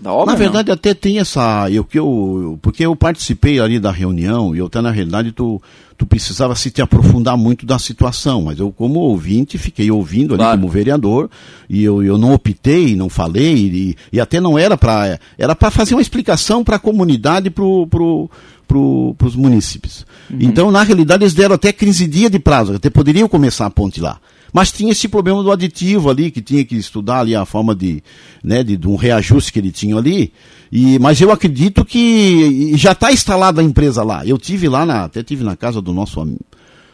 da 0.00 0.12
obra? 0.12 0.32
Na 0.32 0.38
verdade, 0.38 0.68
não? 0.68 0.74
até 0.74 0.94
tem 0.94 1.18
essa. 1.18 1.68
Eu, 1.70 1.84
que 1.84 1.98
eu, 1.98 2.58
porque 2.62 2.84
eu 2.84 2.94
participei 2.94 3.60
ali 3.60 3.80
da 3.80 3.90
reunião 3.90 4.54
e 4.54 4.58
eu 4.58 4.66
até 4.66 4.80
na 4.80 4.90
realidade 4.90 5.32
tu, 5.32 5.60
tu 5.96 6.06
precisava 6.06 6.54
se 6.54 6.70
te 6.70 6.80
aprofundar 6.80 7.36
muito 7.36 7.66
da 7.66 7.78
situação, 7.78 8.42
mas 8.42 8.58
eu, 8.58 8.70
como 8.70 9.00
ouvinte, 9.00 9.58
fiquei 9.58 9.90
ouvindo 9.90 10.34
ali 10.34 10.42
claro. 10.42 10.60
como 10.60 10.72
vereador 10.72 11.28
e 11.68 11.82
eu, 11.82 12.02
eu 12.02 12.16
não 12.16 12.32
optei, 12.32 12.94
não 12.94 13.08
falei 13.08 13.56
e, 13.56 13.96
e 14.12 14.20
até 14.20 14.40
não 14.40 14.58
era 14.58 14.76
para. 14.76 15.18
Era 15.36 15.54
para 15.54 15.70
fazer 15.70 15.94
uma 15.94 16.02
explicação 16.02 16.62
para 16.62 16.76
a 16.76 16.80
comunidade, 16.80 17.50
para 17.50 17.64
pro, 17.90 18.30
pro, 18.66 19.16
os 19.24 19.34
munícipes. 19.34 20.06
Uhum. 20.30 20.38
Então, 20.40 20.70
na 20.70 20.82
realidade, 20.82 21.24
eles 21.24 21.34
deram 21.34 21.54
até 21.54 21.72
15 21.72 22.06
dias 22.06 22.30
de 22.30 22.38
prazo, 22.38 22.74
até 22.74 22.90
poderiam 22.90 23.28
começar 23.28 23.66
a 23.66 23.70
ponte 23.70 24.00
lá. 24.00 24.20
Mas 24.52 24.72
tinha 24.72 24.92
esse 24.92 25.08
problema 25.08 25.42
do 25.42 25.52
aditivo 25.52 26.10
ali, 26.10 26.30
que 26.30 26.40
tinha 26.40 26.64
que 26.64 26.76
estudar 26.76 27.20
ali 27.20 27.34
a 27.34 27.44
forma 27.44 27.74
de, 27.74 28.02
né, 28.42 28.62
de, 28.62 28.76
de 28.76 28.88
um 28.88 28.96
reajuste 28.96 29.52
que 29.52 29.58
ele 29.58 29.70
tinha 29.70 29.96
ali. 29.96 30.32
E, 30.70 30.98
mas 30.98 31.20
eu 31.20 31.30
acredito 31.30 31.84
que 31.84 32.76
já 32.76 32.92
está 32.92 33.12
instalada 33.12 33.60
a 33.60 33.64
empresa 33.64 34.02
lá. 34.02 34.26
Eu 34.26 34.38
tive 34.38 34.68
lá, 34.68 34.84
na, 34.86 35.04
até 35.04 35.22
tive 35.22 35.44
na 35.44 35.56
casa 35.56 35.80
do 35.80 35.92
nosso, 35.92 36.26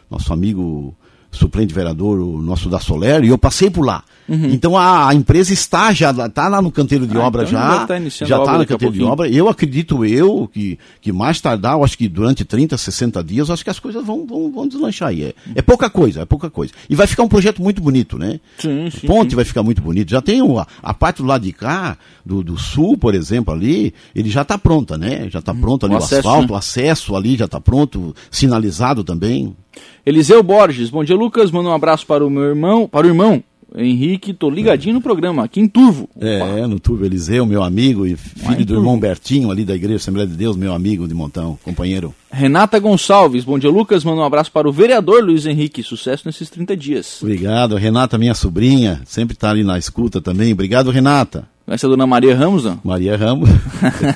nosso 0.09 0.33
amigo 0.33 0.95
suplente 1.35 1.73
vereador, 1.73 2.19
o 2.19 2.41
nosso 2.41 2.69
da 2.69 2.79
Soler, 2.79 3.23
e 3.23 3.29
eu 3.29 3.37
passei 3.37 3.69
por 3.69 3.85
lá. 3.85 4.03
Uhum. 4.27 4.49
Então 4.49 4.75
a, 4.75 5.09
a, 5.09 5.13
empresa 5.13 5.53
está 5.53 5.93
já 5.93 6.09
está 6.09 6.47
lá 6.47 6.59
no 6.59 6.71
canteiro 6.71 7.05
de 7.05 7.15
ah, 7.15 7.21
obra 7.21 7.43
então 7.43 7.51
já, 7.51 7.85
tá 7.85 7.99
já 8.09 8.37
está 8.39 8.57
no 8.57 8.65
canteiro 8.65 8.93
de 8.93 9.03
obra. 9.03 9.29
Eu 9.29 9.47
acredito 9.47 10.03
eu 10.03 10.49
que, 10.51 10.79
que 10.99 11.11
mais 11.11 11.39
tardar, 11.39 11.73
eu 11.73 11.83
acho 11.83 11.97
que 11.97 12.07
durante 12.07 12.43
30, 12.43 12.75
60 12.75 13.23
dias, 13.23 13.49
acho 13.49 13.63
que 13.63 13.69
as 13.69 13.79
coisas 13.79 14.03
vão, 14.03 14.25
vão, 14.25 14.51
vão 14.51 14.67
deslanchar 14.67 15.09
aí. 15.09 15.23
É, 15.23 15.33
é 15.55 15.61
pouca 15.61 15.89
coisa, 15.89 16.21
é 16.21 16.25
pouca 16.25 16.49
coisa. 16.49 16.73
E 16.89 16.95
vai 16.95 17.05
ficar 17.05 17.23
um 17.23 17.27
projeto 17.27 17.61
muito 17.61 17.81
bonito, 17.81 18.17
né? 18.17 18.39
Sim, 18.57 18.89
sim, 18.89 19.05
Ponte 19.05 19.31
sim. 19.31 19.35
vai 19.35 19.45
ficar 19.45 19.61
muito 19.61 19.81
bonito. 19.81 20.09
Já 20.09 20.21
tem 20.21 20.41
a, 20.41 20.67
a 20.81 20.93
parte 20.93 21.17
do 21.17 21.25
lado 21.25 21.43
de 21.43 21.53
cá, 21.53 21.95
do, 22.25 22.43
do 22.43 22.57
sul, 22.57 22.97
por 22.97 23.13
exemplo, 23.13 23.53
ali, 23.53 23.93
ele 24.15 24.29
já 24.29 24.41
está 24.41 24.57
pronta, 24.57 24.97
né? 24.97 25.29
Já 25.29 25.39
está 25.39 25.51
hum, 25.51 25.61
pronto 25.61 25.85
ali 25.85 25.93
o, 25.93 25.99
o 25.99 26.03
acesso, 26.03 26.27
asfalto, 26.27 26.47
né? 26.47 26.53
o 26.53 26.55
acesso 26.55 27.15
ali 27.15 27.35
já 27.35 27.45
está 27.45 27.61
pronto, 27.61 28.15
sinalizado 28.31 29.03
também. 29.03 29.55
Eliseu 30.05 30.41
Borges, 30.43 30.89
bom 30.89 31.03
dia 31.03 31.15
Lucas, 31.15 31.51
manda 31.51 31.69
um 31.69 31.73
abraço 31.73 32.05
para 32.05 32.25
o 32.25 32.29
meu 32.29 32.43
irmão, 32.43 32.87
para 32.87 33.07
o 33.07 33.09
irmão 33.09 33.43
Henrique, 33.77 34.33
tô 34.33 34.49
ligadinho 34.49 34.93
no 34.93 35.01
programa, 35.01 35.43
aqui 35.43 35.59
em 35.59 35.67
Turvo. 35.67 36.09
É, 36.19 36.65
no 36.65 36.79
Turvo 36.79 37.05
Eliseu, 37.05 37.45
meu 37.45 37.61
amigo 37.61 38.05
e 38.05 38.15
filho 38.15 38.65
do 38.65 38.75
irmão 38.75 38.97
Bertinho 38.97 39.51
ali 39.51 39.65
da 39.65 39.75
Igreja 39.75 39.97
Assembleia 39.97 40.27
de 40.27 40.35
Deus, 40.35 40.55
meu 40.55 40.73
amigo 40.73 41.07
de 41.07 41.13
montão, 41.13 41.57
companheiro. 41.63 42.13
Renata 42.31 42.79
Gonçalves, 42.79 43.43
bom 43.43 43.59
dia 43.59 43.69
Lucas, 43.69 44.03
manda 44.03 44.21
um 44.21 44.25
abraço 44.25 44.51
para 44.51 44.67
o 44.67 44.71
vereador 44.71 45.23
Luiz 45.23 45.45
Henrique, 45.45 45.83
sucesso 45.83 46.23
nesses 46.25 46.49
30 46.49 46.77
dias. 46.77 47.19
Obrigado, 47.21 47.75
Renata, 47.75 48.17
minha 48.17 48.33
sobrinha, 48.33 49.01
sempre 49.05 49.35
está 49.35 49.49
ali 49.49 49.63
na 49.63 49.77
escuta 49.77 50.21
também, 50.21 50.53
obrigado 50.53 50.89
Renata. 50.89 51.47
Essa 51.67 51.85
é 51.85 51.87
a 51.87 51.89
dona 51.89 52.05
Maria 52.05 52.35
Ramos, 52.35 52.63
não? 52.63 52.79
Maria 52.83 53.17
Ramos. 53.17 53.49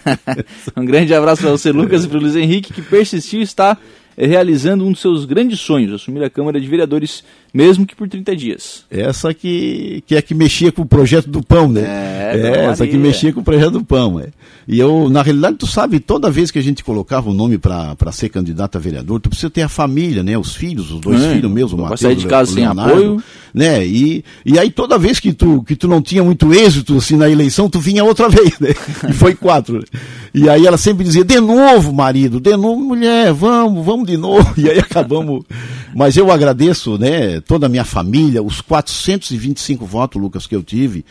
um 0.78 0.86
grande 0.86 1.16
abraço 1.16 1.42
para 1.42 1.52
você, 1.52 1.72
Lucas, 1.72 2.06
e 2.06 2.08
para 2.08 2.20
o 2.20 2.22
Luiz 2.22 2.36
Henrique, 2.36 2.72
que 2.72 2.82
persistiu 2.82 3.40
e 3.40 3.44
está 3.44 3.76
realizando 4.18 4.86
um 4.86 4.92
dos 4.92 5.02
seus 5.02 5.26
grandes 5.26 5.60
sonhos, 5.60 5.94
assumir 5.94 6.24
a 6.24 6.30
Câmara 6.30 6.60
de 6.60 6.68
Vereadores 6.68 7.24
mesmo 7.54 7.86
que 7.86 7.96
por 7.96 8.08
30 8.08 8.36
dias. 8.36 8.84
Essa 8.90 9.34
que, 9.34 10.04
que 10.06 10.16
é 10.16 10.22
que 10.22 10.34
mexia 10.34 10.72
com 10.72 10.84
o 10.84 10.86
projeto 10.86 11.30
do 11.30 11.44
pão, 11.44 11.70
né? 11.70 11.82
É, 11.82 12.38
é 12.38 12.66
essa 12.66 12.86
que 12.86 12.98
mexia 12.98 13.34
com 13.34 13.42
o 13.42 13.44
projeto 13.44 13.72
do 13.72 13.84
pão. 13.84 14.20
É. 14.20 14.28
E 14.68 14.80
eu, 14.80 15.10
na 15.10 15.24
realidade, 15.24 15.58
tu 15.58 15.66
sabe, 15.66 16.00
toda 16.00 16.30
vez 16.30 16.52
que 16.52 16.60
a 16.60 16.62
gente 16.62 16.84
colocava 16.84 17.28
o 17.28 17.32
um 17.32 17.36
nome 17.36 17.58
para 17.58 18.12
ser 18.12 18.30
candidato 18.30 18.78
a 18.78 18.80
vereador, 18.80 19.20
tu 19.20 19.30
precisa 19.30 19.50
ter 19.50 19.64
a 19.64 19.70
família, 19.70 20.22
né? 20.22 20.38
Os 20.38 20.56
filhos, 20.56 20.92
os 20.92 21.00
dois 21.00 21.24
é, 21.24 21.34
filhos 21.34 21.52
mesmo, 21.52 21.78
o 21.78 21.82
Matheus, 21.82 22.02
sair 22.02 22.16
de 22.16 22.28
casa 22.28 22.54
sem 22.54 22.66
apoio. 22.66 23.22
Né? 23.52 23.84
E, 23.84 24.24
e 24.46 24.60
aí 24.60 24.70
toda 24.70 25.00
vez 25.00 25.20
que 25.20 25.34
tu, 25.34 25.64
que 25.64 25.76
tu 25.76 25.88
não 25.88 26.04
tinha 26.04 26.24
muito 26.24 26.54
êxito 26.54 26.98
assim, 26.98 27.18
na 27.18 27.28
eleição, 27.28 27.68
tu 27.68 27.80
vinha 27.80 28.04
outra 28.04 28.30
vez, 28.30 28.60
né? 28.60 28.70
E 29.10 29.14
foi 29.14 29.34
quatro. 29.34 29.80
Né? 29.80 29.86
E 30.36 30.48
aí 30.48 30.68
ela 30.68 30.78
sempre 30.78 31.04
dizia, 31.04 31.24
de 31.24 31.40
novo, 31.40 31.92
marido, 31.92 32.40
de 32.40 32.56
novo, 32.56 32.80
mulher, 32.80 33.34
vamos, 33.34 33.84
vamos 33.84 34.06
de 34.06 34.18
novo. 34.18 34.48
E 34.60 34.70
aí 34.70 34.78
acabamos. 34.78 35.46
Mas 35.96 36.18
eu 36.18 36.32
agradeço, 36.32 36.98
né, 36.98 37.39
toda 37.42 37.66
a 37.66 37.70
minha 37.70 37.86
família, 37.86 38.42
os 38.42 38.62
425 38.62 39.86
votos, 39.86 40.22
Lucas, 40.22 40.48
que 40.48 40.56
eu 40.56 40.64
tive. 40.64 41.06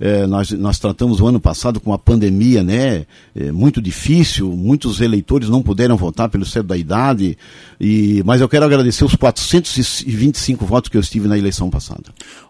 É, 0.00 0.26
nós, 0.26 0.50
nós 0.50 0.78
tratamos 0.78 1.20
o 1.20 1.26
ano 1.26 1.38
passado 1.40 1.80
com 1.80 1.92
a 1.92 1.98
pandemia, 1.98 2.62
né? 2.62 3.06
É, 3.34 3.52
muito 3.52 3.80
difícil, 3.80 4.50
muitos 4.50 5.00
eleitores 5.00 5.48
não 5.48 5.62
puderam 5.62 5.96
votar 5.96 6.28
pelo 6.28 6.44
cedo 6.44 6.66
da 6.66 6.76
idade, 6.76 7.38
e, 7.80 8.22
mas 8.24 8.40
eu 8.40 8.48
quero 8.48 8.64
agradecer 8.64 9.04
os 9.04 9.14
425 9.14 10.66
votos 10.66 10.88
que 10.88 10.96
eu 10.96 11.00
estive 11.00 11.28
na 11.28 11.38
eleição 11.38 11.70
passada. 11.70 12.04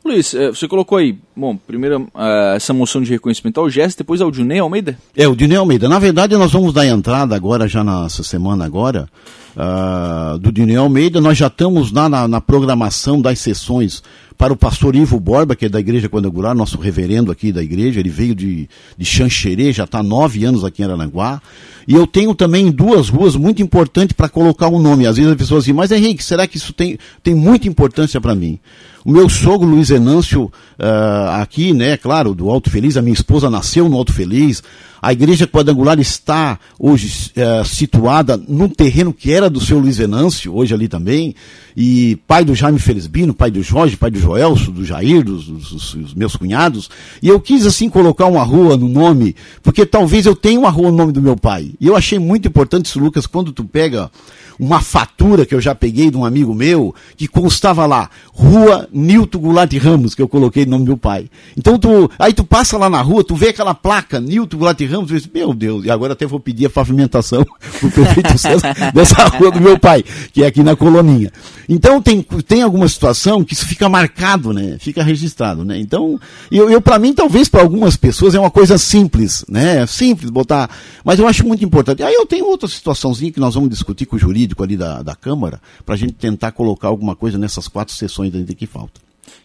Luiz, 0.05 0.35
é, 0.35 0.49
você 0.49 0.67
colocou 0.67 0.99
aí, 0.99 1.19
bom, 1.37 1.57
primeiro 1.57 2.09
é, 2.17 2.57
essa 2.57 2.73
moção 2.73 3.03
de 3.03 3.11
reconhecimento 3.11 3.61
ao 3.61 3.69
GES, 3.69 3.95
depois 3.95 4.21
ao 4.21 4.31
Dinei 4.31 4.59
Almeida? 4.59 4.99
É, 5.17 5.29
o 5.29 5.37
Dinei 5.37 5.57
Almeida. 5.57 5.89
Na 5.89 5.99
verdade, 5.99 6.37
nós 6.37 6.53
vamos 6.53 6.73
dar 6.73 6.87
entrada 6.87 7.37
agora, 7.37 7.69
já 7.69 7.85
nessa 7.85 8.23
semana 8.23 8.65
agora, 8.65 9.09
uh, 9.57 10.39
do 10.39 10.53
Dinei 10.53 10.77
Almeida, 10.77 11.21
nós 11.21 11.39
já 11.39 11.47
estamos 11.47 11.93
lá 11.93 12.09
na, 12.09 12.29
na 12.29 12.41
programação 12.41 13.21
das 13.21 13.39
sessões 13.39 14.03
para 14.37 14.53
o 14.53 14.57
pastor 14.57 14.97
Ivo 14.97 15.19
Borba, 15.21 15.55
que 15.55 15.67
é 15.67 15.69
da 15.69 15.81
Igreja 15.81 16.09
Quadrangular, 16.09 16.55
nosso 16.55 16.79
reverendo 16.79 17.31
aqui 17.31 17.53
da 17.53 17.63
igreja, 17.63 18.01
ele 18.01 18.09
veio 18.09 18.35
de, 18.35 18.69
de 18.97 19.05
Xanxerê, 19.05 19.73
já 19.73 19.85
está 19.85 20.03
nove 20.03 20.45
anos 20.45 20.65
aqui 20.65 20.83
em 20.83 20.87
Aranguá. 20.87 21.41
E 21.87 21.95
eu 21.95 22.07
tenho 22.07 22.35
também 22.35 22.71
duas 22.71 23.09
ruas 23.09 23.37
muito 23.37 23.63
importantes 23.63 24.15
para 24.17 24.29
colocar 24.29 24.69
o 24.69 24.77
um 24.77 24.83
nome. 24.83 25.07
Às 25.07 25.17
vezes 25.17 25.31
as 25.31 25.37
pessoas 25.37 25.65
dizem, 25.65 25.75
mas 25.75 25.93
Henrique, 25.93 26.25
será 26.25 26.47
que 26.47 26.57
isso 26.57 26.73
tem, 26.73 26.99
tem 27.23 27.35
muita 27.35 27.69
importância 27.69 28.21
para 28.21 28.35
mim? 28.35 28.59
O 29.05 29.11
meu 29.11 29.29
sogro 29.29 29.69
Luiz 29.69 29.91
Enâncio, 29.91 30.45
uh, 30.45 31.41
aqui, 31.41 31.75
né, 31.75 31.95
claro, 31.99 32.35
do 32.35 32.49
Alto 32.49 32.71
Feliz, 32.71 32.97
a 32.97 33.03
minha 33.03 33.13
esposa 33.13 33.51
nasceu 33.51 33.87
no 33.87 33.97
Alto 33.97 34.15
Feliz. 34.15 34.63
A 35.03 35.13
igreja 35.13 35.47
quadrangular 35.47 36.01
está 36.01 36.59
hoje 36.79 37.31
uh, 37.37 37.63
situada 37.67 38.39
num 38.49 38.71
terreno 38.71 39.13
que 39.13 39.31
era 39.31 39.51
do 39.51 39.61
seu 39.61 39.79
Luiz 39.79 39.99
Enâncio, 39.99 40.57
hoje 40.57 40.73
ali 40.73 40.89
também. 40.89 41.35
E 41.77 42.17
pai 42.27 42.47
do 42.47 42.55
Jaime 42.55 42.79
Felizbino, 42.79 43.35
pai 43.35 43.51
do 43.51 43.63
Jorge, 43.63 43.99
pai 43.99 44.11
do 44.11 44.19
Joelso, 44.25 44.73
do 44.73 44.85
Jair, 44.85 45.23
dos, 45.23 45.47
dos, 45.47 45.95
dos, 45.95 46.15
meus 46.15 46.35
cunhados. 46.35 46.89
E 47.23 47.29
eu 47.29 47.39
quis 47.39 47.67
assim 47.67 47.91
colocar 47.91 48.27
uma 48.27 48.43
rua 48.43 48.77
no 48.77 48.89
nome, 48.89 49.37
porque 49.63 49.85
talvez 49.85 50.25
eu 50.25 50.35
tenha 50.35 50.59
uma 50.59 50.71
rua 50.71 50.91
no 50.91 50.97
nome 50.97 51.13
do 51.13 51.21
meu 51.21 51.37
pai. 51.37 51.73
E 51.79 51.87
eu 51.87 51.95
achei 51.97 52.19
muito 52.19 52.49
importante 52.49 52.87
isso, 52.87 52.99
Lucas, 52.99 53.27
quando 53.27 53.53
tu 53.53 53.65
pega 53.65 54.11
uma 54.59 54.81
fatura 54.81 55.45
que 55.45 55.55
eu 55.55 55.61
já 55.61 55.75
peguei 55.75 56.11
de 56.11 56.17
um 56.17 56.25
amigo 56.25 56.55
meu, 56.55 56.95
que 57.17 57.27
constava 57.27 57.87
lá, 57.87 58.09
Rua 58.33 58.89
Nilton 58.93 59.39
Goulart 59.39 59.73
Ramos, 59.77 60.15
que 60.15 60.23
eu 60.23 60.29
coloquei 60.29 60.65
no 60.65 60.73
nome 60.73 60.85
do 60.85 60.89
meu 60.89 60.97
pai. 60.97 61.29
Então 61.57 61.79
tu, 61.79 62.11
aí 62.19 62.33
tu 62.33 62.45
passa 62.45 62.77
lá 62.79 62.89
na 62.89 63.01
rua, 63.01 63.25
tu 63.25 63.35
vê 63.35 63.49
aquela 63.49 63.75
placa, 63.75 64.21
Nilton 64.21 64.59
Goulart 64.59 64.81
Ramos, 64.81 65.09
tu 65.09 65.15
diz, 65.15 65.29
meu 65.33 65.53
Deus, 65.53 65.85
e 65.85 65.91
agora 65.91 66.13
até 66.13 66.27
vou 66.27 66.41
pedir 66.41 66.67
a 66.67 66.71
pavimentação 66.71 67.45
pro 67.81 67.91
prefeito 67.91 68.39
César 68.39 68.75
dessa 68.95 69.25
rua 69.29 69.51
do 69.51 69.61
meu 69.61 69.79
pai, 69.79 70.05
que 70.33 70.43
é 70.43 70.47
aqui 70.47 70.63
na 70.63 70.77
Coloninha. 70.77 71.33
Então 71.69 72.01
tem, 72.01 72.23
tem 72.47 72.63
alguma 72.63 72.89
situação 72.89 73.43
que 73.45 73.55
isso 73.55 73.67
fica 73.67 73.89
marcado, 73.89 74.14
né? 74.53 74.77
Fica 74.79 75.03
registrado, 75.03 75.65
né? 75.65 75.79
Então, 75.79 76.21
eu, 76.51 76.71
eu 76.71 76.81
para 76.81 76.99
mim, 76.99 77.13
talvez 77.13 77.49
para 77.49 77.63
algumas 77.63 77.97
pessoas 77.97 78.35
é 78.35 78.41
uma 78.41 78.51
coisa 78.51 78.79
simples, 78.79 79.45
né? 79.49 79.87
Simples 79.87 80.31
botar, 80.31 80.71
mas 81.05 81.19
eu 81.19 81.27
acho 81.27 81.47
muito 81.47 81.65
importante. 81.65 82.03
Aí 82.03 82.15
eu 82.15 82.25
tenho 82.25 82.47
outra 82.47 82.69
situaçãozinha 82.69 83.33
que 83.33 83.41
nós 83.41 83.55
vamos 83.55 83.71
discutir 83.71 84.07
com 84.07 84.17
o 84.17 84.19
jurídico 84.19 84.63
ali 84.63 84.77
da, 84.77 85.03
da 85.03 85.15
Câmara, 85.15 85.61
para 85.85 85.95
a 85.95 85.99
gente 85.99 86.13
tentar 86.15 86.53
colocar 86.53 86.89
alguma 86.89 87.17
coisa 87.17 87.37
nessas 87.37 87.69
quatro 87.69 87.95
sessões 87.95 88.35
ainda 88.35 88.55
que 88.55 88.67
falta. 88.67 89.01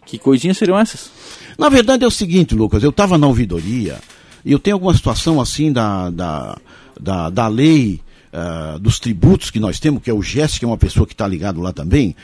Que 0.06 0.18
coisinhas 0.18 0.56
seriam 0.56 0.78
essas? 0.78 1.10
Na 1.58 1.68
verdade 1.68 2.04
é 2.04 2.06
o 2.06 2.10
seguinte, 2.10 2.54
Lucas, 2.54 2.82
eu 2.82 2.90
estava 2.90 3.18
na 3.18 3.26
ouvidoria 3.26 3.98
e 4.44 4.52
eu 4.52 4.58
tenho 4.58 4.76
alguma 4.76 4.94
situação 4.94 5.40
assim 5.40 5.72
da, 5.72 6.10
da, 6.10 6.58
da, 6.98 7.30
da 7.30 7.48
lei 7.48 8.00
uh, 8.32 8.78
dos 8.78 8.98
tributos 8.98 9.50
que 9.50 9.60
nós 9.60 9.78
temos, 9.78 10.02
que 10.02 10.10
é 10.10 10.14
o 10.14 10.22
GES, 10.22 10.58
que 10.58 10.64
é 10.64 10.68
uma 10.68 10.78
pessoa 10.78 11.06
que 11.06 11.12
está 11.12 11.26
ligado 11.26 11.60
lá 11.60 11.72
também, 11.72 12.16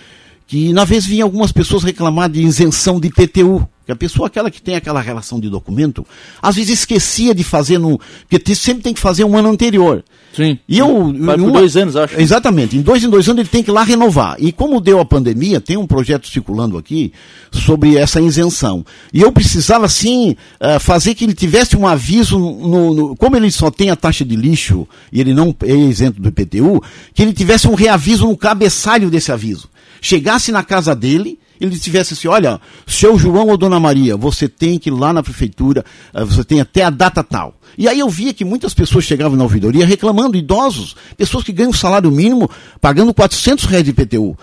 que 0.46 0.72
na 0.72 0.84
vez 0.84 1.04
vinha 1.04 1.24
algumas 1.24 1.50
pessoas 1.50 1.82
reclamar 1.82 2.30
de 2.30 2.40
isenção 2.40 3.00
de 3.00 3.10
PTU. 3.10 3.68
Que 3.84 3.92
a 3.92 3.96
pessoa, 3.96 4.26
aquela 4.26 4.50
que 4.50 4.60
tem 4.60 4.74
aquela 4.74 5.00
relação 5.00 5.38
de 5.38 5.48
documento, 5.48 6.04
às 6.42 6.56
vezes 6.56 6.80
esquecia 6.80 7.32
de 7.32 7.44
fazer 7.44 7.78
no. 7.78 8.00
Porque 8.28 8.52
sempre 8.52 8.82
tem 8.82 8.92
que 8.92 8.98
fazer 8.98 9.22
um 9.22 9.36
ano 9.36 9.48
anterior. 9.48 10.02
Sim. 10.34 10.58
E 10.68 10.76
eu. 10.76 11.14
Vai 11.20 11.38
por 11.38 11.52
dois 11.52 11.76
anos, 11.76 11.94
acho. 11.94 12.20
Exatamente. 12.20 12.76
Em 12.76 12.82
dois 12.82 13.04
em 13.04 13.08
dois 13.08 13.28
anos 13.28 13.38
ele 13.38 13.48
tem 13.48 13.62
que 13.62 13.70
ir 13.70 13.72
lá 13.72 13.84
renovar. 13.84 14.34
E 14.40 14.50
como 14.50 14.80
deu 14.80 14.98
a 14.98 15.04
pandemia, 15.04 15.60
tem 15.60 15.76
um 15.76 15.86
projeto 15.86 16.26
circulando 16.26 16.76
aqui 16.76 17.12
sobre 17.52 17.96
essa 17.96 18.20
isenção. 18.20 18.84
E 19.12 19.20
eu 19.20 19.30
precisava, 19.30 19.88
sim, 19.88 20.36
uh, 20.60 20.80
fazer 20.80 21.14
que 21.14 21.24
ele 21.24 21.34
tivesse 21.34 21.76
um 21.76 21.86
aviso 21.86 22.40
no, 22.40 22.92
no, 22.92 23.16
Como 23.16 23.36
ele 23.36 23.52
só 23.52 23.70
tem 23.70 23.90
a 23.90 23.94
taxa 23.94 24.24
de 24.24 24.34
lixo 24.34 24.86
e 25.12 25.20
ele 25.20 25.32
não 25.32 25.54
é 25.62 25.72
isento 25.72 26.20
do 26.20 26.28
IPTU, 26.28 26.82
que 27.14 27.22
ele 27.22 27.32
tivesse 27.32 27.68
um 27.68 27.74
reaviso 27.74 28.26
no 28.26 28.36
cabeçalho 28.36 29.08
desse 29.08 29.30
aviso. 29.30 29.68
Chegasse 30.00 30.52
na 30.52 30.62
casa 30.62 30.94
dele 30.94 31.38
ele 31.60 31.78
tivesse 31.78 32.14
assim, 32.14 32.28
olha, 32.28 32.60
seu 32.86 33.18
João 33.18 33.48
ou 33.48 33.56
Dona 33.56 33.80
Maria, 33.80 34.16
você 34.16 34.48
tem 34.48 34.78
que 34.78 34.90
ir 34.90 34.92
lá 34.92 35.12
na 35.12 35.22
prefeitura, 35.22 35.84
eh, 36.14 36.24
você 36.24 36.44
tem 36.44 36.60
até 36.60 36.84
a 36.84 36.90
data 36.90 37.22
tal. 37.22 37.54
E 37.78 37.88
aí 37.88 37.98
eu 37.98 38.08
via 38.08 38.32
que 38.32 38.44
muitas 38.44 38.72
pessoas 38.72 39.04
chegavam 39.04 39.36
na 39.36 39.44
ouvidoria 39.44 39.84
reclamando, 39.84 40.36
idosos, 40.36 40.96
pessoas 41.16 41.44
que 41.44 41.52
ganham 41.52 41.72
salário 41.72 42.10
mínimo, 42.10 42.48
pagando 42.80 43.12
400 43.12 43.64
reais 43.66 43.84
de 43.84 43.90
IPTU. 43.90 44.36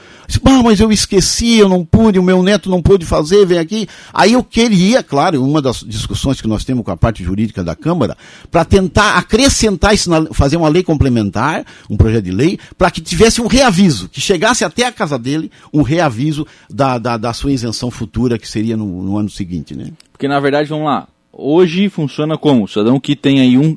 Ah, 0.44 0.62
mas 0.64 0.80
eu 0.80 0.92
esqueci, 0.92 1.58
eu 1.58 1.68
não 1.68 1.84
pude, 1.84 2.20
o 2.20 2.24
meu 2.24 2.44
neto 2.44 2.70
não 2.70 2.82
pôde 2.82 3.06
fazer, 3.06 3.46
vem 3.46 3.58
aqui. 3.58 3.88
Aí 4.14 4.34
eu 4.34 4.44
queria, 4.44 5.02
claro, 5.02 5.44
uma 5.44 5.62
das 5.62 5.84
discussões 5.86 6.42
que 6.42 6.48
nós 6.48 6.64
temos 6.64 6.84
com 6.84 6.92
a 6.92 6.98
parte 6.98 7.24
jurídica 7.24 7.64
da 7.64 7.76
Câmara, 7.76 8.16
para 8.52 8.64
tentar 8.64 9.18
acrescentar 9.18 9.94
isso, 9.94 10.10
na, 10.10 10.28
fazer 10.34 10.58
uma 10.58 10.70
lei 10.70 10.84
complementar, 10.84 11.66
um 11.90 11.98
projeto 11.98 12.26
de 12.26 12.32
lei, 12.32 12.60
para 12.78 12.92
que 12.92 13.02
tivesse 13.02 13.42
um 13.42 13.48
reaviso, 13.48 14.10
que 14.10 14.22
chegasse 14.22 14.64
até 14.64 14.86
a 14.86 14.92
casa 14.92 15.18
dele 15.18 15.52
um 15.74 15.82
reaviso 15.82 16.46
da, 16.70 16.98
da, 17.04 17.18
da 17.18 17.34
sua 17.34 17.52
isenção 17.52 17.92
futura, 17.92 18.40
que 18.40 18.48
seria 18.48 18.78
no, 18.78 19.04
no 19.04 19.18
ano 19.18 19.30
seguinte, 19.30 19.76
né? 19.76 19.90
Porque 20.12 20.28
na 20.28 20.40
verdade, 20.40 20.70
vamos 20.70 20.86
lá, 20.86 21.08
hoje 21.32 21.90
funciona 21.90 22.38
como? 22.38 22.64
O 22.64 22.68
cidadão 22.68 23.00
que 23.00 23.16
tem 23.16 23.42
aí 23.42 23.58
um. 23.58 23.76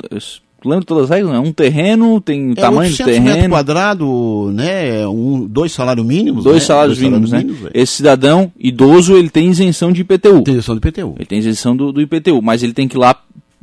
Lembra 0.65 0.85
todas 0.85 1.05
as 1.05 1.11
regras? 1.11 1.33
Né? 1.33 1.39
Um 1.39 1.53
terreno, 1.53 2.21
tem 2.21 2.53
é, 2.53 2.55
tamanho 2.55 2.91
do 2.91 2.97
terreno. 2.97 3.25
metro 3.25 3.51
quadrado, 3.51 4.51
né? 4.53 5.07
Um, 5.07 5.47
dois 5.47 5.73
salários 5.73 6.05
mínimos. 6.05 6.45
Dois 6.45 6.63
né? 6.63 6.67
salários 6.67 6.99
dois 6.99 7.09
mínimos, 7.09 7.31
salários 7.31 7.53
né? 7.53 7.55
Mínimos, 7.55 7.73
Esse 7.75 7.97
cidadão 7.97 8.53
idoso, 8.59 9.17
ele 9.17 9.29
tem 9.29 9.49
isenção 9.49 9.93
de 9.93 10.01
IPTU. 10.01 10.43
Tem 10.43 10.55
isenção 10.55 10.75
do 10.75 10.79
IPTU. 10.79 11.15
Ele 11.19 11.27
tem 11.27 11.39
isenção 11.39 11.77
do, 11.77 11.93
do 11.93 12.01
IPTU, 12.01 12.41
mas 12.43 12.63
ele 12.63 12.73
tem 12.73 12.89
que 12.89 12.97
ir 12.97 12.99
lá 12.99 13.17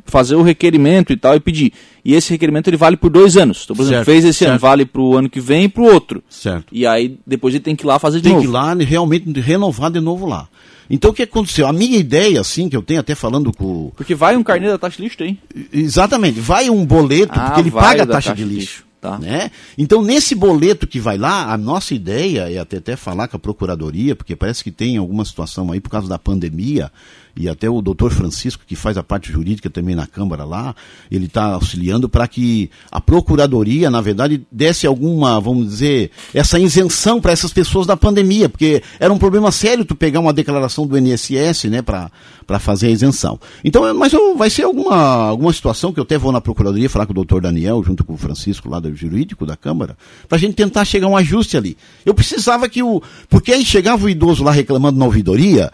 fazer 0.05 0.35
o 0.35 0.41
requerimento 0.41 1.13
e 1.13 1.17
tal 1.17 1.35
e 1.35 1.39
pedir. 1.39 1.73
E 2.03 2.13
esse 2.13 2.31
requerimento 2.31 2.69
ele 2.69 2.77
vale 2.77 2.97
por 2.97 3.09
dois 3.09 3.37
anos. 3.37 3.61
Então, 3.63 3.75
por 3.75 3.83
exemplo, 3.83 4.05
certo, 4.05 4.05
fez 4.05 4.25
esse 4.25 4.39
certo. 4.39 4.51
ano, 4.51 4.59
vale 4.59 4.85
para 4.85 5.01
o 5.01 5.15
ano 5.15 5.29
que 5.29 5.39
vem 5.39 5.65
e 5.65 5.69
para 5.69 5.81
o 5.81 5.85
outro. 5.85 6.23
Certo. 6.29 6.65
E 6.71 6.85
aí 6.85 7.17
depois 7.25 7.53
ele 7.53 7.63
tem 7.63 7.75
que 7.75 7.85
ir 7.85 7.87
lá 7.87 7.99
fazer 7.99 8.17
de 8.17 8.23
tem 8.23 8.33
novo. 8.33 8.43
Tem 8.43 8.51
que 8.51 8.57
ir 8.57 8.59
lá 8.59 8.73
realmente 8.73 9.39
renovar 9.39 9.91
de 9.91 9.99
novo 9.99 10.25
lá. 10.25 10.47
Então 10.89 11.11
o 11.11 11.13
que 11.13 11.23
aconteceu? 11.23 11.67
A 11.67 11.73
minha 11.73 11.97
ideia, 11.97 12.41
assim, 12.41 12.69
que 12.69 12.75
eu 12.75 12.81
tenho 12.81 12.99
até 12.99 13.15
falando 13.15 13.51
com. 13.51 13.91
Porque 13.95 14.13
vai 14.13 14.35
um 14.35 14.43
carnê 14.43 14.67
da 14.67 14.77
taxa 14.77 14.97
de 14.97 15.03
lixo, 15.03 15.17
tem? 15.17 15.39
Exatamente, 15.71 16.39
vai 16.39 16.69
um 16.69 16.85
boleto, 16.85 17.33
ah, 17.35 17.45
porque 17.45 17.61
ele 17.61 17.71
paga 17.71 18.03
a 18.03 18.05
taxa, 18.05 18.29
taxa 18.29 18.35
de 18.35 18.43
lixo. 18.43 18.59
lixo. 18.59 18.93
Tá. 19.03 19.19
Né? 19.19 19.51
Então, 19.77 20.01
nesse 20.01 20.33
boleto 20.33 20.87
que 20.87 20.97
vai 20.97 21.17
lá, 21.17 21.51
a 21.51 21.57
nossa 21.57 21.93
ideia 21.93 22.49
é 22.49 22.57
até, 22.57 22.77
até 22.77 22.95
falar 22.95 23.27
com 23.27 23.35
a 23.35 23.39
Procuradoria, 23.39 24.15
porque 24.15 24.33
parece 24.33 24.63
que 24.63 24.71
tem 24.71 24.95
alguma 24.95 25.25
situação 25.25 25.73
aí 25.73 25.81
por 25.81 25.89
causa 25.89 26.07
da 26.07 26.17
pandemia, 26.17 26.89
e 27.35 27.49
até 27.49 27.67
o 27.69 27.81
doutor 27.81 28.11
Francisco, 28.11 28.63
que 28.65 28.75
faz 28.75 28.97
a 28.97 29.03
parte 29.03 29.31
jurídica 29.31 29.69
também 29.69 29.95
na 29.95 30.05
Câmara 30.05 30.43
lá, 30.43 30.75
ele 31.09 31.25
está 31.25 31.53
auxiliando 31.53 32.07
para 32.07 32.27
que 32.27 32.69
a 32.91 33.01
Procuradoria, 33.01 33.89
na 33.89 34.01
verdade, 34.01 34.45
desse 34.51 34.85
alguma, 34.85 35.39
vamos 35.39 35.67
dizer, 35.67 36.11
essa 36.33 36.59
isenção 36.59 37.19
para 37.19 37.31
essas 37.31 37.51
pessoas 37.51 37.87
da 37.87 37.97
pandemia, 37.97 38.47
porque 38.47 38.83
era 38.99 39.11
um 39.11 39.17
problema 39.17 39.51
sério 39.51 39.83
tu 39.83 39.95
pegar 39.95 40.19
uma 40.19 40.31
declaração 40.31 40.85
do 40.85 40.97
INSS, 40.97 41.65
né, 41.65 41.81
para 41.81 42.11
fazer 42.59 42.87
a 42.87 42.91
isenção. 42.91 43.39
Então, 43.63 43.91
mas 43.95 44.13
eu, 44.13 44.37
vai 44.37 44.51
ser 44.51 44.63
alguma, 44.63 44.95
alguma 44.95 45.51
situação 45.51 45.91
que 45.91 45.99
eu 45.99 46.03
até 46.03 46.17
vou 46.17 46.31
na 46.31 46.39
Procuradoria 46.39 46.89
falar 46.89 47.07
com 47.07 47.13
o 47.13 47.15
doutor 47.15 47.41
Daniel, 47.41 47.83
junto 47.83 48.03
com 48.03 48.13
o 48.13 48.17
Francisco 48.17 48.69
lá 48.69 48.79
do 48.79 48.93
jurídico 48.95 49.43
da 49.43 49.57
Câmara, 49.57 49.97
para 50.29 50.37
a 50.37 50.39
gente 50.39 50.53
tentar 50.53 50.85
chegar 50.85 51.07
a 51.07 51.09
um 51.09 51.17
ajuste 51.17 51.57
ali. 51.57 51.75
Eu 52.05 52.13
precisava 52.13 52.69
que 52.69 52.83
o. 52.83 53.01
Porque 53.27 53.51
aí 53.51 53.65
chegava 53.65 54.05
o 54.05 54.09
idoso 54.09 54.43
lá 54.43 54.51
reclamando 54.51 54.99
na 54.99 55.05
ouvidoria, 55.05 55.71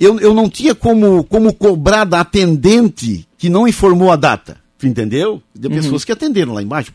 eu, 0.00 0.18
eu 0.18 0.32
não 0.32 0.48
tinha 0.48 0.74
como, 0.74 1.22
como 1.24 1.52
cobrar 1.52 2.04
da 2.04 2.20
atendente 2.20 3.28
que 3.36 3.50
não 3.50 3.68
informou 3.68 4.10
a 4.10 4.16
data. 4.16 4.58
Entendeu? 4.82 5.42
De 5.54 5.68
uhum. 5.68 5.74
pessoas 5.74 6.04
que 6.06 6.12
atenderam 6.12 6.54
lá 6.54 6.62
embaixo. 6.62 6.90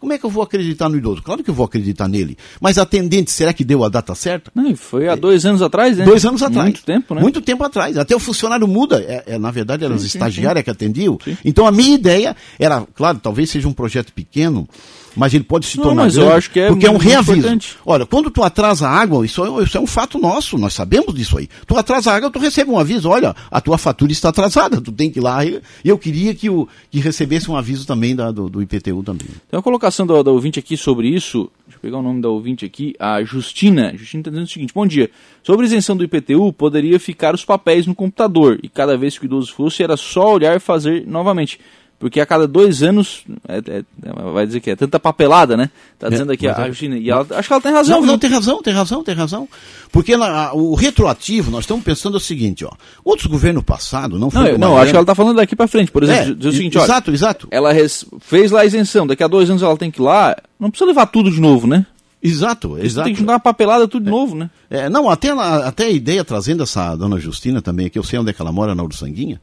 Como 0.00 0.12
é 0.12 0.18
que 0.18 0.26
eu 0.26 0.30
vou 0.30 0.42
acreditar 0.42 0.88
no 0.88 0.96
idoso? 0.96 1.22
Claro 1.22 1.44
que 1.44 1.50
eu 1.50 1.54
vou 1.54 1.64
acreditar 1.64 2.08
nele. 2.08 2.36
Mas 2.60 2.76
atendente, 2.76 3.30
será 3.30 3.52
que 3.52 3.62
deu 3.62 3.84
a 3.84 3.88
data 3.88 4.14
certa? 4.16 4.50
Não, 4.52 4.74
foi 4.74 5.08
há 5.08 5.14
dois 5.14 5.46
anos 5.46 5.62
atrás, 5.62 5.96
né? 5.96 6.04
Dois 6.04 6.24
anos 6.24 6.42
atrás. 6.42 6.64
Muito 6.64 6.82
tempo, 6.82 7.14
né? 7.14 7.20
Muito 7.20 7.40
tempo 7.40 7.62
atrás. 7.62 7.96
Até 7.96 8.16
o 8.16 8.18
funcionário 8.18 8.66
muda. 8.66 9.00
É, 9.00 9.34
é 9.34 9.38
na 9.38 9.52
verdade, 9.52 9.84
eram 9.84 9.94
as 9.94 10.02
estagiárias 10.02 10.64
que 10.64 10.70
atendiam. 10.70 11.18
Sim. 11.24 11.36
Então 11.44 11.68
a 11.68 11.70
minha 11.70 11.94
ideia 11.94 12.34
era, 12.58 12.84
claro, 12.96 13.20
talvez 13.22 13.48
seja 13.48 13.68
um 13.68 13.72
projeto 13.72 14.12
pequeno, 14.12 14.68
mas 15.16 15.34
ele 15.34 15.44
pode 15.44 15.66
se 15.66 15.76
não, 15.76 15.84
tornar 15.84 16.04
mas 16.04 16.14
grande, 16.14 16.30
eu 16.30 16.36
acho 16.36 16.50
que 16.50 16.60
é 16.60 16.68
porque 16.68 16.86
é 16.86 16.90
um 16.90 16.96
reaviso. 16.96 17.38
Importante. 17.38 17.76
Olha, 17.84 18.06
quando 18.06 18.30
tu 18.30 18.42
atrasa 18.42 18.88
a 18.88 18.90
água, 18.90 19.24
isso, 19.24 19.44
é, 19.44 19.62
isso 19.62 19.76
é 19.76 19.80
um 19.80 19.86
fato 19.86 20.18
nosso, 20.18 20.56
nós 20.58 20.74
sabemos 20.74 21.14
disso 21.14 21.38
aí. 21.38 21.48
Tu 21.66 21.76
atrasa 21.76 22.12
a 22.12 22.16
água, 22.16 22.30
tu 22.30 22.38
recebe 22.38 22.70
um 22.70 22.78
aviso, 22.78 23.08
olha, 23.08 23.34
a 23.50 23.60
tua 23.60 23.78
fatura 23.78 24.12
está 24.12 24.28
atrasada, 24.28 24.80
tu 24.80 24.92
tem 24.92 25.10
que 25.10 25.18
ir 25.18 25.22
lá. 25.22 25.44
E 25.44 25.60
eu 25.84 25.98
queria 25.98 26.34
que, 26.34 26.48
o, 26.48 26.68
que 26.90 27.00
recebesse 27.00 27.50
um 27.50 27.56
aviso 27.56 27.86
também 27.86 28.14
da, 28.14 28.30
do, 28.30 28.48
do 28.48 28.62
IPTU 28.62 29.02
também. 29.02 29.28
Tem 29.28 29.56
uma 29.56 29.62
colocação 29.62 30.06
da, 30.06 30.22
da 30.22 30.30
ouvinte 30.30 30.58
aqui 30.58 30.76
sobre 30.76 31.08
isso, 31.08 31.50
deixa 31.66 31.78
eu 31.78 31.80
pegar 31.80 31.98
o 31.98 32.02
nome 32.02 32.20
da 32.20 32.28
ouvinte 32.28 32.64
aqui, 32.64 32.94
a 32.98 33.22
Justina. 33.22 33.92
Justina 33.96 34.20
está 34.20 34.30
dizendo 34.30 34.46
o 34.46 34.50
seguinte, 34.50 34.72
bom 34.74 34.86
dia, 34.86 35.10
sobre 35.42 35.66
isenção 35.66 35.96
do 35.96 36.04
IPTU, 36.04 36.52
poderia 36.52 36.98
ficar 37.00 37.34
os 37.34 37.44
papéis 37.44 37.86
no 37.86 37.94
computador, 37.94 38.58
e 38.62 38.68
cada 38.68 38.96
vez 38.96 39.18
que 39.18 39.24
o 39.24 39.26
idoso 39.26 39.52
fosse, 39.52 39.82
era 39.82 39.96
só 39.96 40.34
olhar 40.34 40.56
e 40.56 40.60
fazer 40.60 41.06
novamente 41.06 41.58
porque 42.00 42.18
a 42.18 42.24
cada 42.24 42.48
dois 42.48 42.82
anos, 42.82 43.24
é, 43.46 43.58
é, 43.58 43.84
é, 44.02 44.32
vai 44.32 44.46
dizer 44.46 44.60
que 44.60 44.70
é 44.70 44.74
tanta 44.74 44.98
papelada, 44.98 45.54
né? 45.54 45.68
Tá 45.98 46.06
é, 46.06 46.10
dizendo 46.10 46.32
aqui 46.32 46.48
a 46.48 46.56
Argentina. 46.56 46.96
E 46.96 47.10
ela, 47.10 47.26
acho 47.32 47.46
que 47.46 47.52
ela 47.52 47.60
tem 47.60 47.72
razão. 47.72 48.00
Não, 48.00 48.06
não, 48.06 48.18
tem 48.18 48.30
razão, 48.30 48.62
tem 48.62 48.72
razão, 48.72 49.04
tem 49.04 49.14
razão. 49.14 49.46
Porque 49.92 50.16
na, 50.16 50.54
o 50.54 50.74
retroativo, 50.74 51.50
nós 51.50 51.64
estamos 51.64 51.84
pensando 51.84 52.14
o 52.14 52.20
seguinte, 52.20 52.64
ó. 52.64 52.70
Outros 53.04 53.26
governos 53.26 53.62
passados 53.62 54.18
não 54.18 54.30
foi. 54.30 54.52
Não, 54.52 54.70
não 54.70 54.78
acho 54.78 54.92
que 54.92 54.96
ela 54.96 55.02
está 55.02 55.14
falando 55.14 55.36
daqui 55.36 55.54
para 55.54 55.68
frente. 55.68 55.90
Por 55.90 56.02
exemplo, 56.02 56.32
é, 56.32 56.34
diz 56.34 56.46
o 56.46 56.56
seguinte, 56.56 56.78
ó. 56.78 56.84
Exato, 56.84 57.10
exato. 57.10 57.48
Ela 57.50 57.70
res, 57.70 58.06
fez 58.20 58.50
lá 58.50 58.62
a 58.62 58.64
isenção, 58.64 59.06
daqui 59.06 59.22
a 59.22 59.28
dois 59.28 59.50
anos 59.50 59.62
ela 59.62 59.76
tem 59.76 59.90
que 59.90 60.00
ir 60.00 60.02
lá. 60.02 60.34
Não 60.58 60.70
precisa 60.70 60.88
levar 60.88 61.04
tudo 61.04 61.30
de 61.30 61.38
novo, 61.38 61.66
né? 61.66 61.84
Exato, 62.22 62.78
exato. 62.78 63.04
Tem 63.04 63.14
que 63.14 63.20
juntar 63.20 63.34
uma 63.34 63.40
papelada 63.40 63.86
tudo 63.86 64.04
de 64.04 64.08
é, 64.08 64.10
novo, 64.10 64.34
né? 64.34 64.48
É, 64.70 64.88
não, 64.88 65.10
até, 65.10 65.28
até 65.32 65.84
a 65.84 65.90
ideia 65.90 66.24
trazendo 66.24 66.62
essa 66.62 66.96
dona 66.96 67.18
Justina 67.18 67.60
também, 67.60 67.90
que 67.90 67.98
eu 67.98 68.02
sei 68.02 68.18
onde 68.18 68.30
é 68.30 68.32
que 68.32 68.40
ela 68.40 68.52
mora, 68.52 68.74
na 68.74 68.82
Ursanguinha 68.82 69.38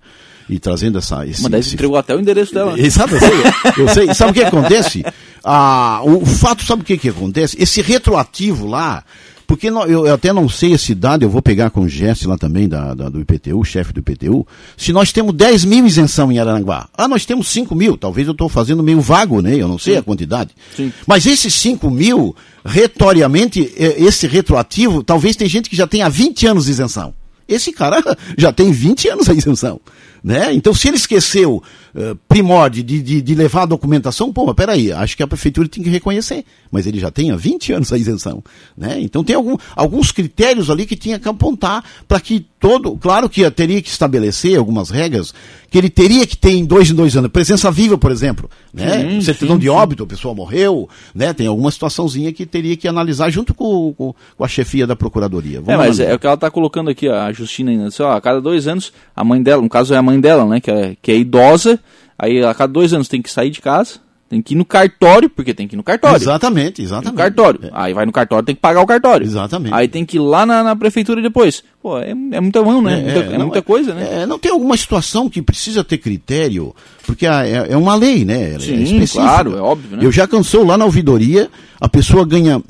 e 0.50 0.60
trazendo 0.60 0.98
essa. 0.98 1.26
Esse, 1.26 1.42
Mas 1.42 1.52
daí 1.52 1.60
esse... 1.62 1.74
entregou 1.74 1.98
até 1.98 2.16
o 2.16 2.20
endereço 2.20 2.54
dela. 2.54 2.80
Exato, 2.80 3.16
eu 3.16 3.20
sei. 3.20 3.84
eu 3.84 3.90
sei. 3.90 4.14
Sabe 4.16 4.32
o 4.32 4.34
que 4.34 4.44
acontece? 4.44 5.04
Ah, 5.44 6.02
o 6.04 6.26
fato, 6.26 6.64
sabe 6.64 6.82
o 6.82 6.86
que, 6.86 6.98
que 6.98 7.10
acontece? 7.10 7.56
Esse 7.58 7.82
retroativo 7.82 8.66
lá, 8.66 9.04
porque 9.46 9.72
não, 9.72 9.86
eu, 9.86 10.06
eu, 10.06 10.14
até 10.14 10.34
não 10.34 10.50
sei 10.50 10.74
a 10.74 10.78
cidade, 10.78 11.24
eu 11.24 11.30
vou 11.30 11.42
pegar 11.42 11.70
com 11.70 11.82
o 11.82 11.88
Jesse 11.88 12.28
lá 12.28 12.38
também, 12.38 12.68
da, 12.68 12.94
da 12.94 13.08
do 13.08 13.22
IPTU, 13.22 13.64
chefe 13.64 13.94
do 13.94 14.02
IPTU, 14.02 14.46
se 14.76 14.92
nós 14.92 15.14
temos 15.14 15.34
10 15.34 15.64
mil 15.64 15.88
isenção 15.88 16.30
em 16.30 16.38
Aranguá. 16.38 16.90
Ah, 16.98 17.08
nós 17.08 17.26
temos 17.26 17.48
5 17.48 17.74
mil, 17.74 17.98
talvez 17.98 18.28
eu 18.28 18.34
estou 18.34 18.50
fazendo 18.50 18.84
meio 18.84 19.00
vago, 19.00 19.42
né? 19.42 19.56
Eu 19.56 19.70
não 19.70 19.80
sei 19.80 19.94
Sim. 19.94 20.00
a 20.00 20.04
quantidade. 20.04 20.52
Sim. 20.76 20.92
Mas 21.08 21.26
esses 21.26 21.54
5 21.54 21.90
mil, 21.90 22.36
retoriamente, 22.66 23.72
esse 23.78 24.28
retroativo, 24.28 25.02
talvez 25.02 25.38
tem 25.38 25.48
gente 25.48 25.70
que 25.70 25.78
já 25.78 25.88
tenha 25.88 26.10
20 26.10 26.46
anos 26.46 26.66
de 26.66 26.72
isenção. 26.72 27.14
Esse 27.48 27.72
cara 27.72 28.04
já 28.38 28.52
tem 28.52 28.72
20 28.72 29.08
anos 29.08 29.30
a 29.30 29.34
isenção. 29.34 29.80
Né? 30.24 30.54
Então, 30.54 30.74
se 30.74 30.88
ele 30.88 30.98
esqueceu 30.98 31.62
uh, 31.98 32.16
primórdio 32.28 32.84
de, 32.84 33.02
de, 33.02 33.22
de, 33.22 33.36
levar 33.36 33.64
a 33.64 33.66
documentação, 33.66 34.32
pô, 34.32 34.46
mas 34.46 34.56
peraí, 34.56 34.92
acho 34.92 35.18
que 35.18 35.24
a 35.24 35.28
prefeitura 35.28 35.68
tem 35.68 35.84
que 35.84 35.90
reconhecer. 35.90 36.46
Mas 36.72 36.86
ele 36.86 37.00
já 37.00 37.10
tem 37.10 37.32
há 37.32 37.36
20 37.36 37.74
anos 37.74 37.92
a 37.92 37.98
isenção. 37.98 38.44
Né? 38.78 39.00
Então, 39.00 39.24
tem 39.24 39.36
algum, 39.36 39.58
alguns 39.76 40.12
critérios 40.12 40.70
ali 40.70 40.86
que 40.86 40.96
tinha 40.96 41.18
que 41.18 41.28
apontar 41.28 41.84
para 42.08 42.20
que 42.20 42.46
todo. 42.60 42.98
Claro 42.98 43.30
que 43.30 43.50
teria 43.52 43.82
que 43.82 43.90
estabelecer 43.90 44.58
algumas 44.58 44.90
regras 44.90 45.34
que 45.70 45.78
ele 45.78 45.90
teria 45.90 46.26
que 46.26 46.38
ter 46.38 46.52
em 46.52 46.66
dois 46.66 46.90
em 46.90 46.94
dois 46.96 47.16
anos. 47.16 47.32
Presença 47.32 47.70
viva, 47.70 47.98
por 47.98 48.12
exemplo. 48.12 48.50
Né? 48.74 49.02
Sim, 49.02 49.22
Certidão 49.22 49.56
sim, 49.56 49.62
de 49.62 49.70
óbito, 49.70 50.04
a 50.04 50.08
pessoa 50.08 50.34
morreu. 50.34 50.90
Né? 51.14 51.34
Tem 51.34 51.48
alguma 51.48 51.72
situaçãozinha 51.72 52.32
que 52.32 52.46
teria 52.46 52.76
que 52.78 52.88
analisar 52.88 53.30
junto 53.30 53.54
com, 53.54 53.94
com, 53.94 54.14
com 54.38 54.44
a 54.44 54.48
chefia 54.48 54.88
da 54.88 54.96
procuradoria. 54.96 55.60
Vamos 55.62 55.74
é, 55.74 55.78
mas 55.78 56.00
analisar. 56.00 56.04
é 56.06 56.16
o 56.16 56.20
que 56.20 56.26
ela 56.26 56.36
está 56.36 56.50
colocando 56.50 56.90
aqui, 56.90 57.08
a 57.08 57.32
Justina 57.32 57.72
ainda. 57.72 57.88
Assim, 57.88 58.04
ó, 58.04 58.14
a 58.14 58.22
cada 58.22 58.42
dois 58.42 58.68
anos, 58.68 58.94
a 59.16 59.24
mãe 59.24 59.42
dela, 59.42 59.62
no 59.62 59.70
caso 59.70 59.94
é 59.94 59.98
a 59.98 60.02
mãe 60.02 60.20
dela, 60.20 60.46
né? 60.46 60.60
Que 60.60 60.72
é, 60.72 60.98
que 61.02 61.12
é 61.12 61.18
idosa, 61.18 61.80
aí 62.18 62.44
a 62.44 62.54
cada 62.54 62.72
dois 62.72 62.94
anos 62.94 63.08
tem 63.08 63.22
que 63.22 63.30
sair 63.30 63.50
de 63.50 63.62
casa 63.62 64.00
tem 64.30 64.42
que 64.42 64.54
ir 64.54 64.58
no 64.58 64.66
cartório, 64.66 65.30
porque 65.30 65.54
tem 65.54 65.68
que 65.68 65.76
ir 65.76 65.78
no 65.78 65.84
cartório. 65.84 66.18
Exatamente, 66.18 66.82
exatamente. 66.82 67.12
No 67.12 67.18
cartório. 67.18 67.60
É. 67.64 67.70
Aí 67.74 67.94
vai 67.94 68.06
no 68.06 68.12
cartório, 68.12 68.46
tem 68.46 68.56
que 68.56 68.62
pagar 68.62 68.82
o 68.82 68.86
cartório. 68.86 69.26
Exatamente. 69.26 69.74
Aí 69.74 69.88
tem 69.88 70.06
que 70.06 70.18
ir 70.18 70.20
lá 70.20 70.46
na, 70.46 70.64
na 70.64 70.76
prefeitura 70.76 71.22
depois. 71.22 71.64
Pô, 71.82 71.98
é, 71.98 72.10
é 72.10 72.42
muita 72.42 72.62
mão, 72.62 72.82
né? 72.82 73.00
É, 73.00 73.04
muita, 73.04 73.20
é, 73.20 73.36
é 73.36 73.38
muita 73.38 73.62
coisa, 73.62 73.94
né? 73.94 74.24
É, 74.24 74.26
não 74.26 74.38
tem 74.38 74.52
alguma 74.52 74.76
situação 74.76 75.30
que 75.30 75.42
precisa 75.42 75.84
ter 75.84 75.98
critério, 75.98 76.76
porque 77.06 77.26
é, 77.26 77.68
é 77.70 77.78
uma 77.78 77.96
lei, 77.96 78.26
né? 78.26 78.60
Sim, 78.60 79.06
claro, 79.08 79.56
é 79.56 79.62
óbvio, 79.62 79.98
né? 79.98 80.06
Eu 80.06 80.12
já 80.12 80.28
cansou 80.28 80.66
lá 80.66 80.78
na 80.78 80.84
ouvidoria, 80.84 81.50
a 81.80 81.88
pessoa 81.88 82.26
ganha 82.26 82.62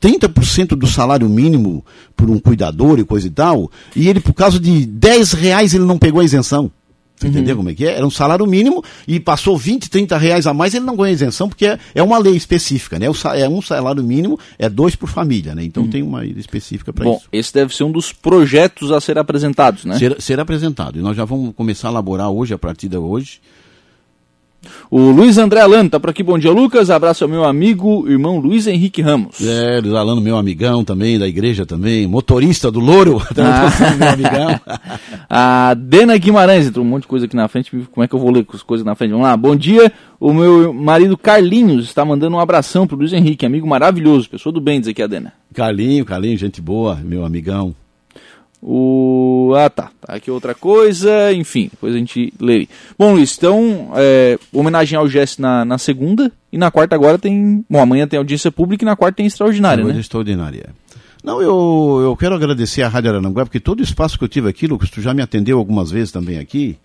30% 0.00 0.76
do 0.76 0.86
salário 0.86 1.28
mínimo 1.28 1.84
por 2.16 2.30
um 2.30 2.38
cuidador 2.38 3.00
e 3.00 3.04
coisa 3.04 3.26
e 3.26 3.30
tal, 3.30 3.70
e 3.96 4.08
ele, 4.08 4.20
por 4.20 4.34
causa 4.34 4.60
de 4.60 4.86
10 4.86 5.32
reais, 5.32 5.74
ele 5.74 5.84
não 5.84 5.98
pegou 5.98 6.20
a 6.20 6.24
isenção. 6.24 6.70
Você 7.20 7.26
uhum. 7.26 7.32
entendeu 7.32 7.56
como 7.56 7.68
é 7.68 7.74
que 7.74 7.86
é? 7.86 7.96
Era 7.96 8.06
um 8.06 8.10
salário 8.10 8.46
mínimo 8.46 8.82
e 9.06 9.20
passou 9.20 9.56
20, 9.56 9.90
30 9.90 10.16
reais 10.16 10.46
a 10.46 10.54
mais, 10.54 10.72
ele 10.74 10.86
não 10.86 10.96
ganha 10.96 11.12
isenção, 11.12 11.50
porque 11.50 11.66
é, 11.66 11.78
é 11.94 12.02
uma 12.02 12.16
lei 12.16 12.34
específica, 12.34 12.98
né? 12.98 13.06
É 13.06 13.48
um 13.48 13.60
salário 13.60 14.02
mínimo, 14.02 14.38
é 14.58 14.70
dois 14.70 14.96
por 14.96 15.08
família, 15.08 15.54
né? 15.54 15.62
Então 15.62 15.82
uhum. 15.82 15.90
tem 15.90 16.02
uma 16.02 16.20
lei 16.20 16.34
específica 16.38 16.92
para 16.92 17.04
isso. 17.04 17.20
Bom, 17.20 17.22
esse 17.30 17.52
deve 17.52 17.76
ser 17.76 17.84
um 17.84 17.92
dos 17.92 18.10
projetos 18.10 18.90
a 18.90 19.00
ser 19.00 19.18
apresentados, 19.18 19.84
né? 19.84 19.98
Ser, 19.98 20.20
ser 20.20 20.40
apresentado. 20.40 20.98
E 20.98 21.02
nós 21.02 21.14
já 21.14 21.26
vamos 21.26 21.54
começar 21.54 21.88
a 21.88 21.90
elaborar 21.90 22.30
hoje, 22.30 22.54
a 22.54 22.58
partir 22.58 22.88
de 22.88 22.96
hoje, 22.96 23.40
o 24.90 24.98
Luiz 25.10 25.38
André 25.38 25.60
Alano 25.60 25.86
está 25.86 26.00
por 26.00 26.10
aqui. 26.10 26.22
Bom 26.22 26.38
dia, 26.38 26.50
Lucas. 26.50 26.90
Abraço 26.90 27.24
ao 27.24 27.30
meu 27.30 27.44
amigo, 27.44 28.08
irmão 28.08 28.38
Luiz 28.38 28.66
Henrique 28.66 29.00
Ramos. 29.00 29.40
É, 29.40 29.80
Luiz 29.80 29.94
Alano, 29.94 30.20
meu 30.20 30.36
amigão 30.36 30.84
também, 30.84 31.18
da 31.18 31.28
igreja 31.28 31.64
também. 31.64 32.06
Motorista 32.06 32.70
do 32.70 32.80
Louro, 32.80 33.22
ah. 33.38 33.96
meu 33.96 34.08
amigão. 34.08 34.60
a 35.28 35.74
Dena 35.74 36.16
Guimarães, 36.16 36.66
entrou 36.66 36.84
um 36.84 36.88
monte 36.88 37.02
de 37.02 37.08
coisa 37.08 37.26
aqui 37.26 37.36
na 37.36 37.48
frente. 37.48 37.70
Como 37.90 38.04
é 38.04 38.08
que 38.08 38.14
eu 38.14 38.18
vou 38.18 38.30
ler 38.30 38.46
as 38.52 38.62
coisas 38.62 38.84
na 38.84 38.94
frente? 38.94 39.12
Vamos 39.12 39.26
lá. 39.26 39.36
Bom 39.36 39.54
dia. 39.56 39.92
O 40.18 40.34
meu 40.34 40.72
marido 40.74 41.16
Carlinhos 41.16 41.86
está 41.86 42.04
mandando 42.04 42.36
um 42.36 42.40
abração 42.40 42.86
pro 42.86 42.96
Luiz 42.96 43.12
Henrique, 43.12 43.46
amigo 43.46 43.66
maravilhoso, 43.66 44.28
pessoa 44.28 44.52
do 44.52 44.60
bem, 44.60 44.78
diz 44.78 44.88
aqui 44.88 45.02
a 45.02 45.06
Dena. 45.06 45.32
Carlinho, 45.54 46.04
Carlinho, 46.04 46.36
gente 46.36 46.60
boa, 46.60 46.96
meu 46.96 47.24
amigão. 47.24 47.74
O... 48.62 49.54
Ah, 49.56 49.70
tá. 49.70 49.90
tá. 50.00 50.14
Aqui 50.14 50.30
outra 50.30 50.54
coisa, 50.54 51.32
enfim, 51.32 51.68
depois 51.70 51.94
a 51.94 51.98
gente 51.98 52.32
lê. 52.38 52.68
Bom, 52.98 53.14
Luiz, 53.14 53.36
então, 53.36 53.92
é, 53.96 54.38
homenagem 54.52 54.98
ao 54.98 55.08
Jesse 55.08 55.40
na, 55.40 55.64
na 55.64 55.78
segunda 55.78 56.30
e 56.52 56.58
na 56.58 56.70
quarta 56.70 56.94
agora 56.94 57.18
tem. 57.18 57.64
Bom, 57.68 57.80
amanhã 57.80 58.06
tem 58.06 58.18
audiência 58.18 58.52
pública 58.52 58.84
e 58.84 58.86
na 58.86 58.96
quarta 58.96 59.16
tem 59.16 59.26
extraordinária, 59.26 59.82
né? 59.84 59.98
Extraordinária. 59.98 60.70
Não, 61.24 61.40
eu, 61.40 62.00
eu 62.02 62.16
quero 62.16 62.34
agradecer 62.34 62.82
à 62.82 62.88
Rádio 62.88 63.10
Arananguá, 63.10 63.44
porque 63.44 63.60
todo 63.60 63.80
o 63.80 63.82
espaço 63.82 64.18
que 64.18 64.24
eu 64.24 64.28
tive 64.28 64.48
aqui, 64.48 64.66
Lucas, 64.66 64.90
tu 64.90 65.02
já 65.02 65.12
me 65.12 65.22
atendeu 65.22 65.58
algumas 65.58 65.90
vezes 65.90 66.10
também 66.10 66.38
aqui 66.38 66.78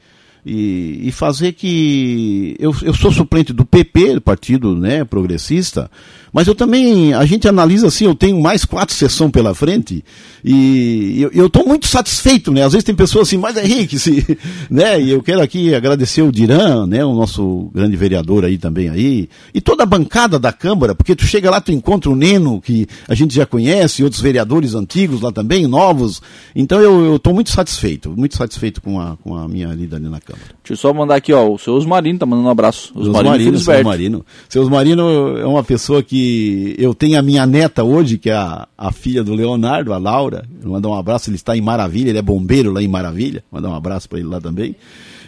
e, 0.45 1.07
e 1.07 1.11
fazer 1.11 1.53
que 1.53 2.55
eu, 2.59 2.75
eu 2.83 2.93
sou 2.93 3.11
suplente 3.11 3.51
do 3.51 3.65
PP, 3.65 4.19
Partido 4.19 4.75
né, 4.75 5.03
Progressista, 5.03 5.89
mas 6.35 6.47
eu 6.47 6.53
também, 6.53 7.13
a 7.13 7.25
gente 7.25 7.47
analisa 7.47 7.87
assim, 7.87 8.03
eu 8.03 8.13
tenho 8.13 8.41
mais 8.41 8.65
quatro 8.65 8.93
sessões 8.93 9.31
pela 9.31 9.55
frente 9.55 10.03
e 10.43 11.25
eu 11.33 11.47
estou 11.47 11.65
muito 11.65 11.87
satisfeito, 11.87 12.51
né? 12.51 12.61
Às 12.61 12.73
vezes 12.73 12.83
tem 12.83 12.93
pessoas 12.93 13.29
assim, 13.29 13.37
mas 13.37 13.55
Henrique, 13.55 13.97
se, 13.97 14.37
né? 14.69 15.01
E 15.01 15.11
eu 15.11 15.23
quero 15.23 15.41
aqui 15.41 15.73
agradecer 15.73 16.21
o 16.21 16.33
Diran, 16.33 16.85
né? 16.87 17.05
O 17.05 17.15
nosso 17.15 17.71
grande 17.73 17.95
vereador 17.95 18.43
aí 18.43 18.57
também 18.57 18.89
aí, 18.89 19.29
e 19.53 19.61
toda 19.61 19.83
a 19.83 19.85
bancada 19.85 20.37
da 20.37 20.51
Câmara, 20.51 20.93
porque 20.93 21.15
tu 21.15 21.25
chega 21.25 21.49
lá, 21.49 21.61
tu 21.61 21.71
encontra 21.71 22.11
o 22.11 22.15
Neno, 22.17 22.59
que 22.59 22.85
a 23.07 23.15
gente 23.15 23.33
já 23.33 23.45
conhece, 23.45 24.01
e 24.01 24.03
outros 24.03 24.21
vereadores 24.21 24.75
antigos 24.75 25.21
lá 25.21 25.31
também, 25.31 25.65
novos. 25.67 26.21
Então 26.53 26.81
eu 26.81 27.15
estou 27.15 27.33
muito 27.33 27.49
satisfeito, 27.49 28.09
muito 28.11 28.35
satisfeito 28.35 28.81
com 28.81 28.99
a, 28.99 29.15
com 29.23 29.37
a 29.37 29.47
minha 29.47 29.69
lida 29.69 29.95
ali 29.95 30.09
na 30.09 30.19
Câmara. 30.19 30.34
Deixa 30.63 30.73
eu 30.73 30.77
só 30.77 30.93
mandar 30.93 31.15
aqui, 31.15 31.31
ó, 31.31 31.47
o 31.47 31.59
seu 31.59 31.75
Osmarino 31.75 32.17
tá 32.17 32.25
mandando 32.25 32.47
um 32.47 32.51
abraço. 32.51 32.91
Osmarino, 32.95 33.59
seu 33.59 33.75
Osmarino. 33.75 34.25
Seu 34.49 34.61
Osmarino 34.63 35.37
é 35.37 35.45
uma 35.45 35.63
pessoa 35.63 36.01
que 36.01 36.75
eu 36.79 36.93
tenho 36.93 37.19
a 37.19 37.21
minha 37.21 37.45
neta 37.45 37.83
hoje, 37.83 38.17
que 38.17 38.29
é 38.31 38.33
a, 38.33 38.67
a 38.77 38.91
filha 38.91 39.23
do 39.23 39.35
Leonardo, 39.35 39.93
a 39.93 39.97
Laura. 39.97 40.45
Mandar 40.63 40.89
um 40.89 40.95
abraço, 40.95 41.29
ele 41.29 41.35
está 41.35 41.55
em 41.55 41.61
Maravilha, 41.61 42.09
ele 42.09 42.17
é 42.17 42.21
bombeiro 42.21 42.71
lá 42.71 42.81
em 42.81 42.87
Maravilha. 42.87 43.43
Mandar 43.51 43.69
um 43.69 43.75
abraço 43.75 44.09
para 44.09 44.17
ele 44.17 44.27
lá 44.27 44.41
também. 44.41 44.75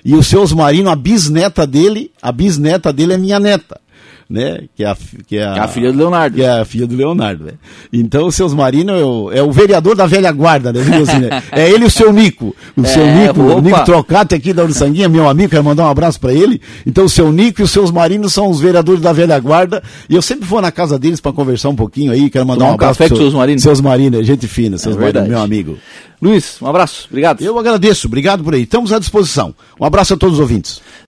E 0.03 0.15
o 0.15 0.23
seu 0.23 0.41
Osmarino, 0.41 0.89
a 0.89 0.95
bisneta 0.95 1.67
dele, 1.67 2.11
a 2.21 2.31
bisneta 2.31 2.91
dele 2.91 3.13
é 3.13 3.17
minha 3.17 3.39
neta 3.39 3.79
né? 4.29 4.61
Que 4.75 4.83
é 4.83 4.87
a, 4.87 4.97
que 5.25 5.37
é 5.37 5.45
a, 5.45 5.55
é 5.55 5.59
a 5.59 5.67
filha 5.67 5.91
do 5.91 5.97
Leonardo. 5.97 6.35
Que 6.35 6.43
é 6.43 6.59
a 6.59 6.65
filha 6.65 6.85
do 6.85 6.95
Leonardo, 6.95 7.45
né? 7.45 7.51
Então 7.91 8.27
o 8.27 8.31
seu 8.31 8.47
Marino 8.49 8.91
é 8.91 9.03
o, 9.03 9.31
é 9.31 9.41
o 9.41 9.51
vereador 9.51 9.95
da 9.95 10.05
velha 10.05 10.31
guarda, 10.31 10.73
né? 10.73 10.81
Assim, 10.81 11.19
né? 11.19 11.43
É 11.51 11.69
ele 11.69 11.85
e 11.85 11.87
o 11.87 11.91
seu 11.91 12.11
Nico. 12.11 12.55
O 12.75 12.81
é, 12.81 12.85
seu 12.85 13.05
Nico, 13.05 13.41
opa. 13.41 13.55
o 13.55 13.61
Nico 13.61 13.85
Trocate 13.85 14.35
aqui 14.35 14.53
da 14.53 14.63
Uruçanguinha, 14.63 15.07
meu 15.07 15.29
amigo, 15.29 15.49
quero 15.49 15.63
mandar 15.63 15.85
um 15.85 15.89
abraço 15.89 16.19
para 16.19 16.33
ele. 16.33 16.61
Então 16.85 17.05
o 17.05 17.09
seu 17.09 17.31
Nico 17.31 17.61
e 17.61 17.63
os 17.63 17.71
seus 17.71 17.91
marinos 17.91 18.33
são 18.33 18.49
os 18.49 18.59
vereadores 18.59 19.01
da 19.01 19.13
velha 19.13 19.39
guarda. 19.39 19.81
E 20.09 20.15
eu 20.15 20.21
sempre 20.21 20.45
vou 20.45 20.61
na 20.61 20.71
casa 20.71 20.99
deles 20.99 21.21
para 21.21 21.31
conversar 21.31 21.69
um 21.69 21.75
pouquinho 21.75 22.11
aí, 22.11 22.29
quero 22.29 22.45
mandar 22.45 22.65
um 22.65 22.73
abraço 22.73 22.97
para 22.97 23.07
seus 23.07 23.33
marinos. 23.33 23.63
Seus 23.63 23.81
marinos, 23.81 24.25
gente 24.25 24.47
fina, 24.47 24.77
seus 24.77 24.95
é 24.95 24.99
marinos, 24.99 25.29
meu 25.29 25.39
amigo. 25.39 25.77
Luiz, 26.19 26.59
um 26.61 26.67
abraço, 26.67 27.05
obrigado. 27.09 27.41
Eu 27.43 27.59
agradeço, 27.59 28.07
obrigado 28.07 28.43
por 28.43 28.55
aí. 28.55 28.63
Estamos 28.63 28.91
à 28.91 28.97
disposição. 28.97 29.53
Um 29.79 29.85
abraço 29.85 30.15
a 30.15 30.17
todos 30.17 30.35
os 30.35 30.39
ouvintes. 30.39 30.81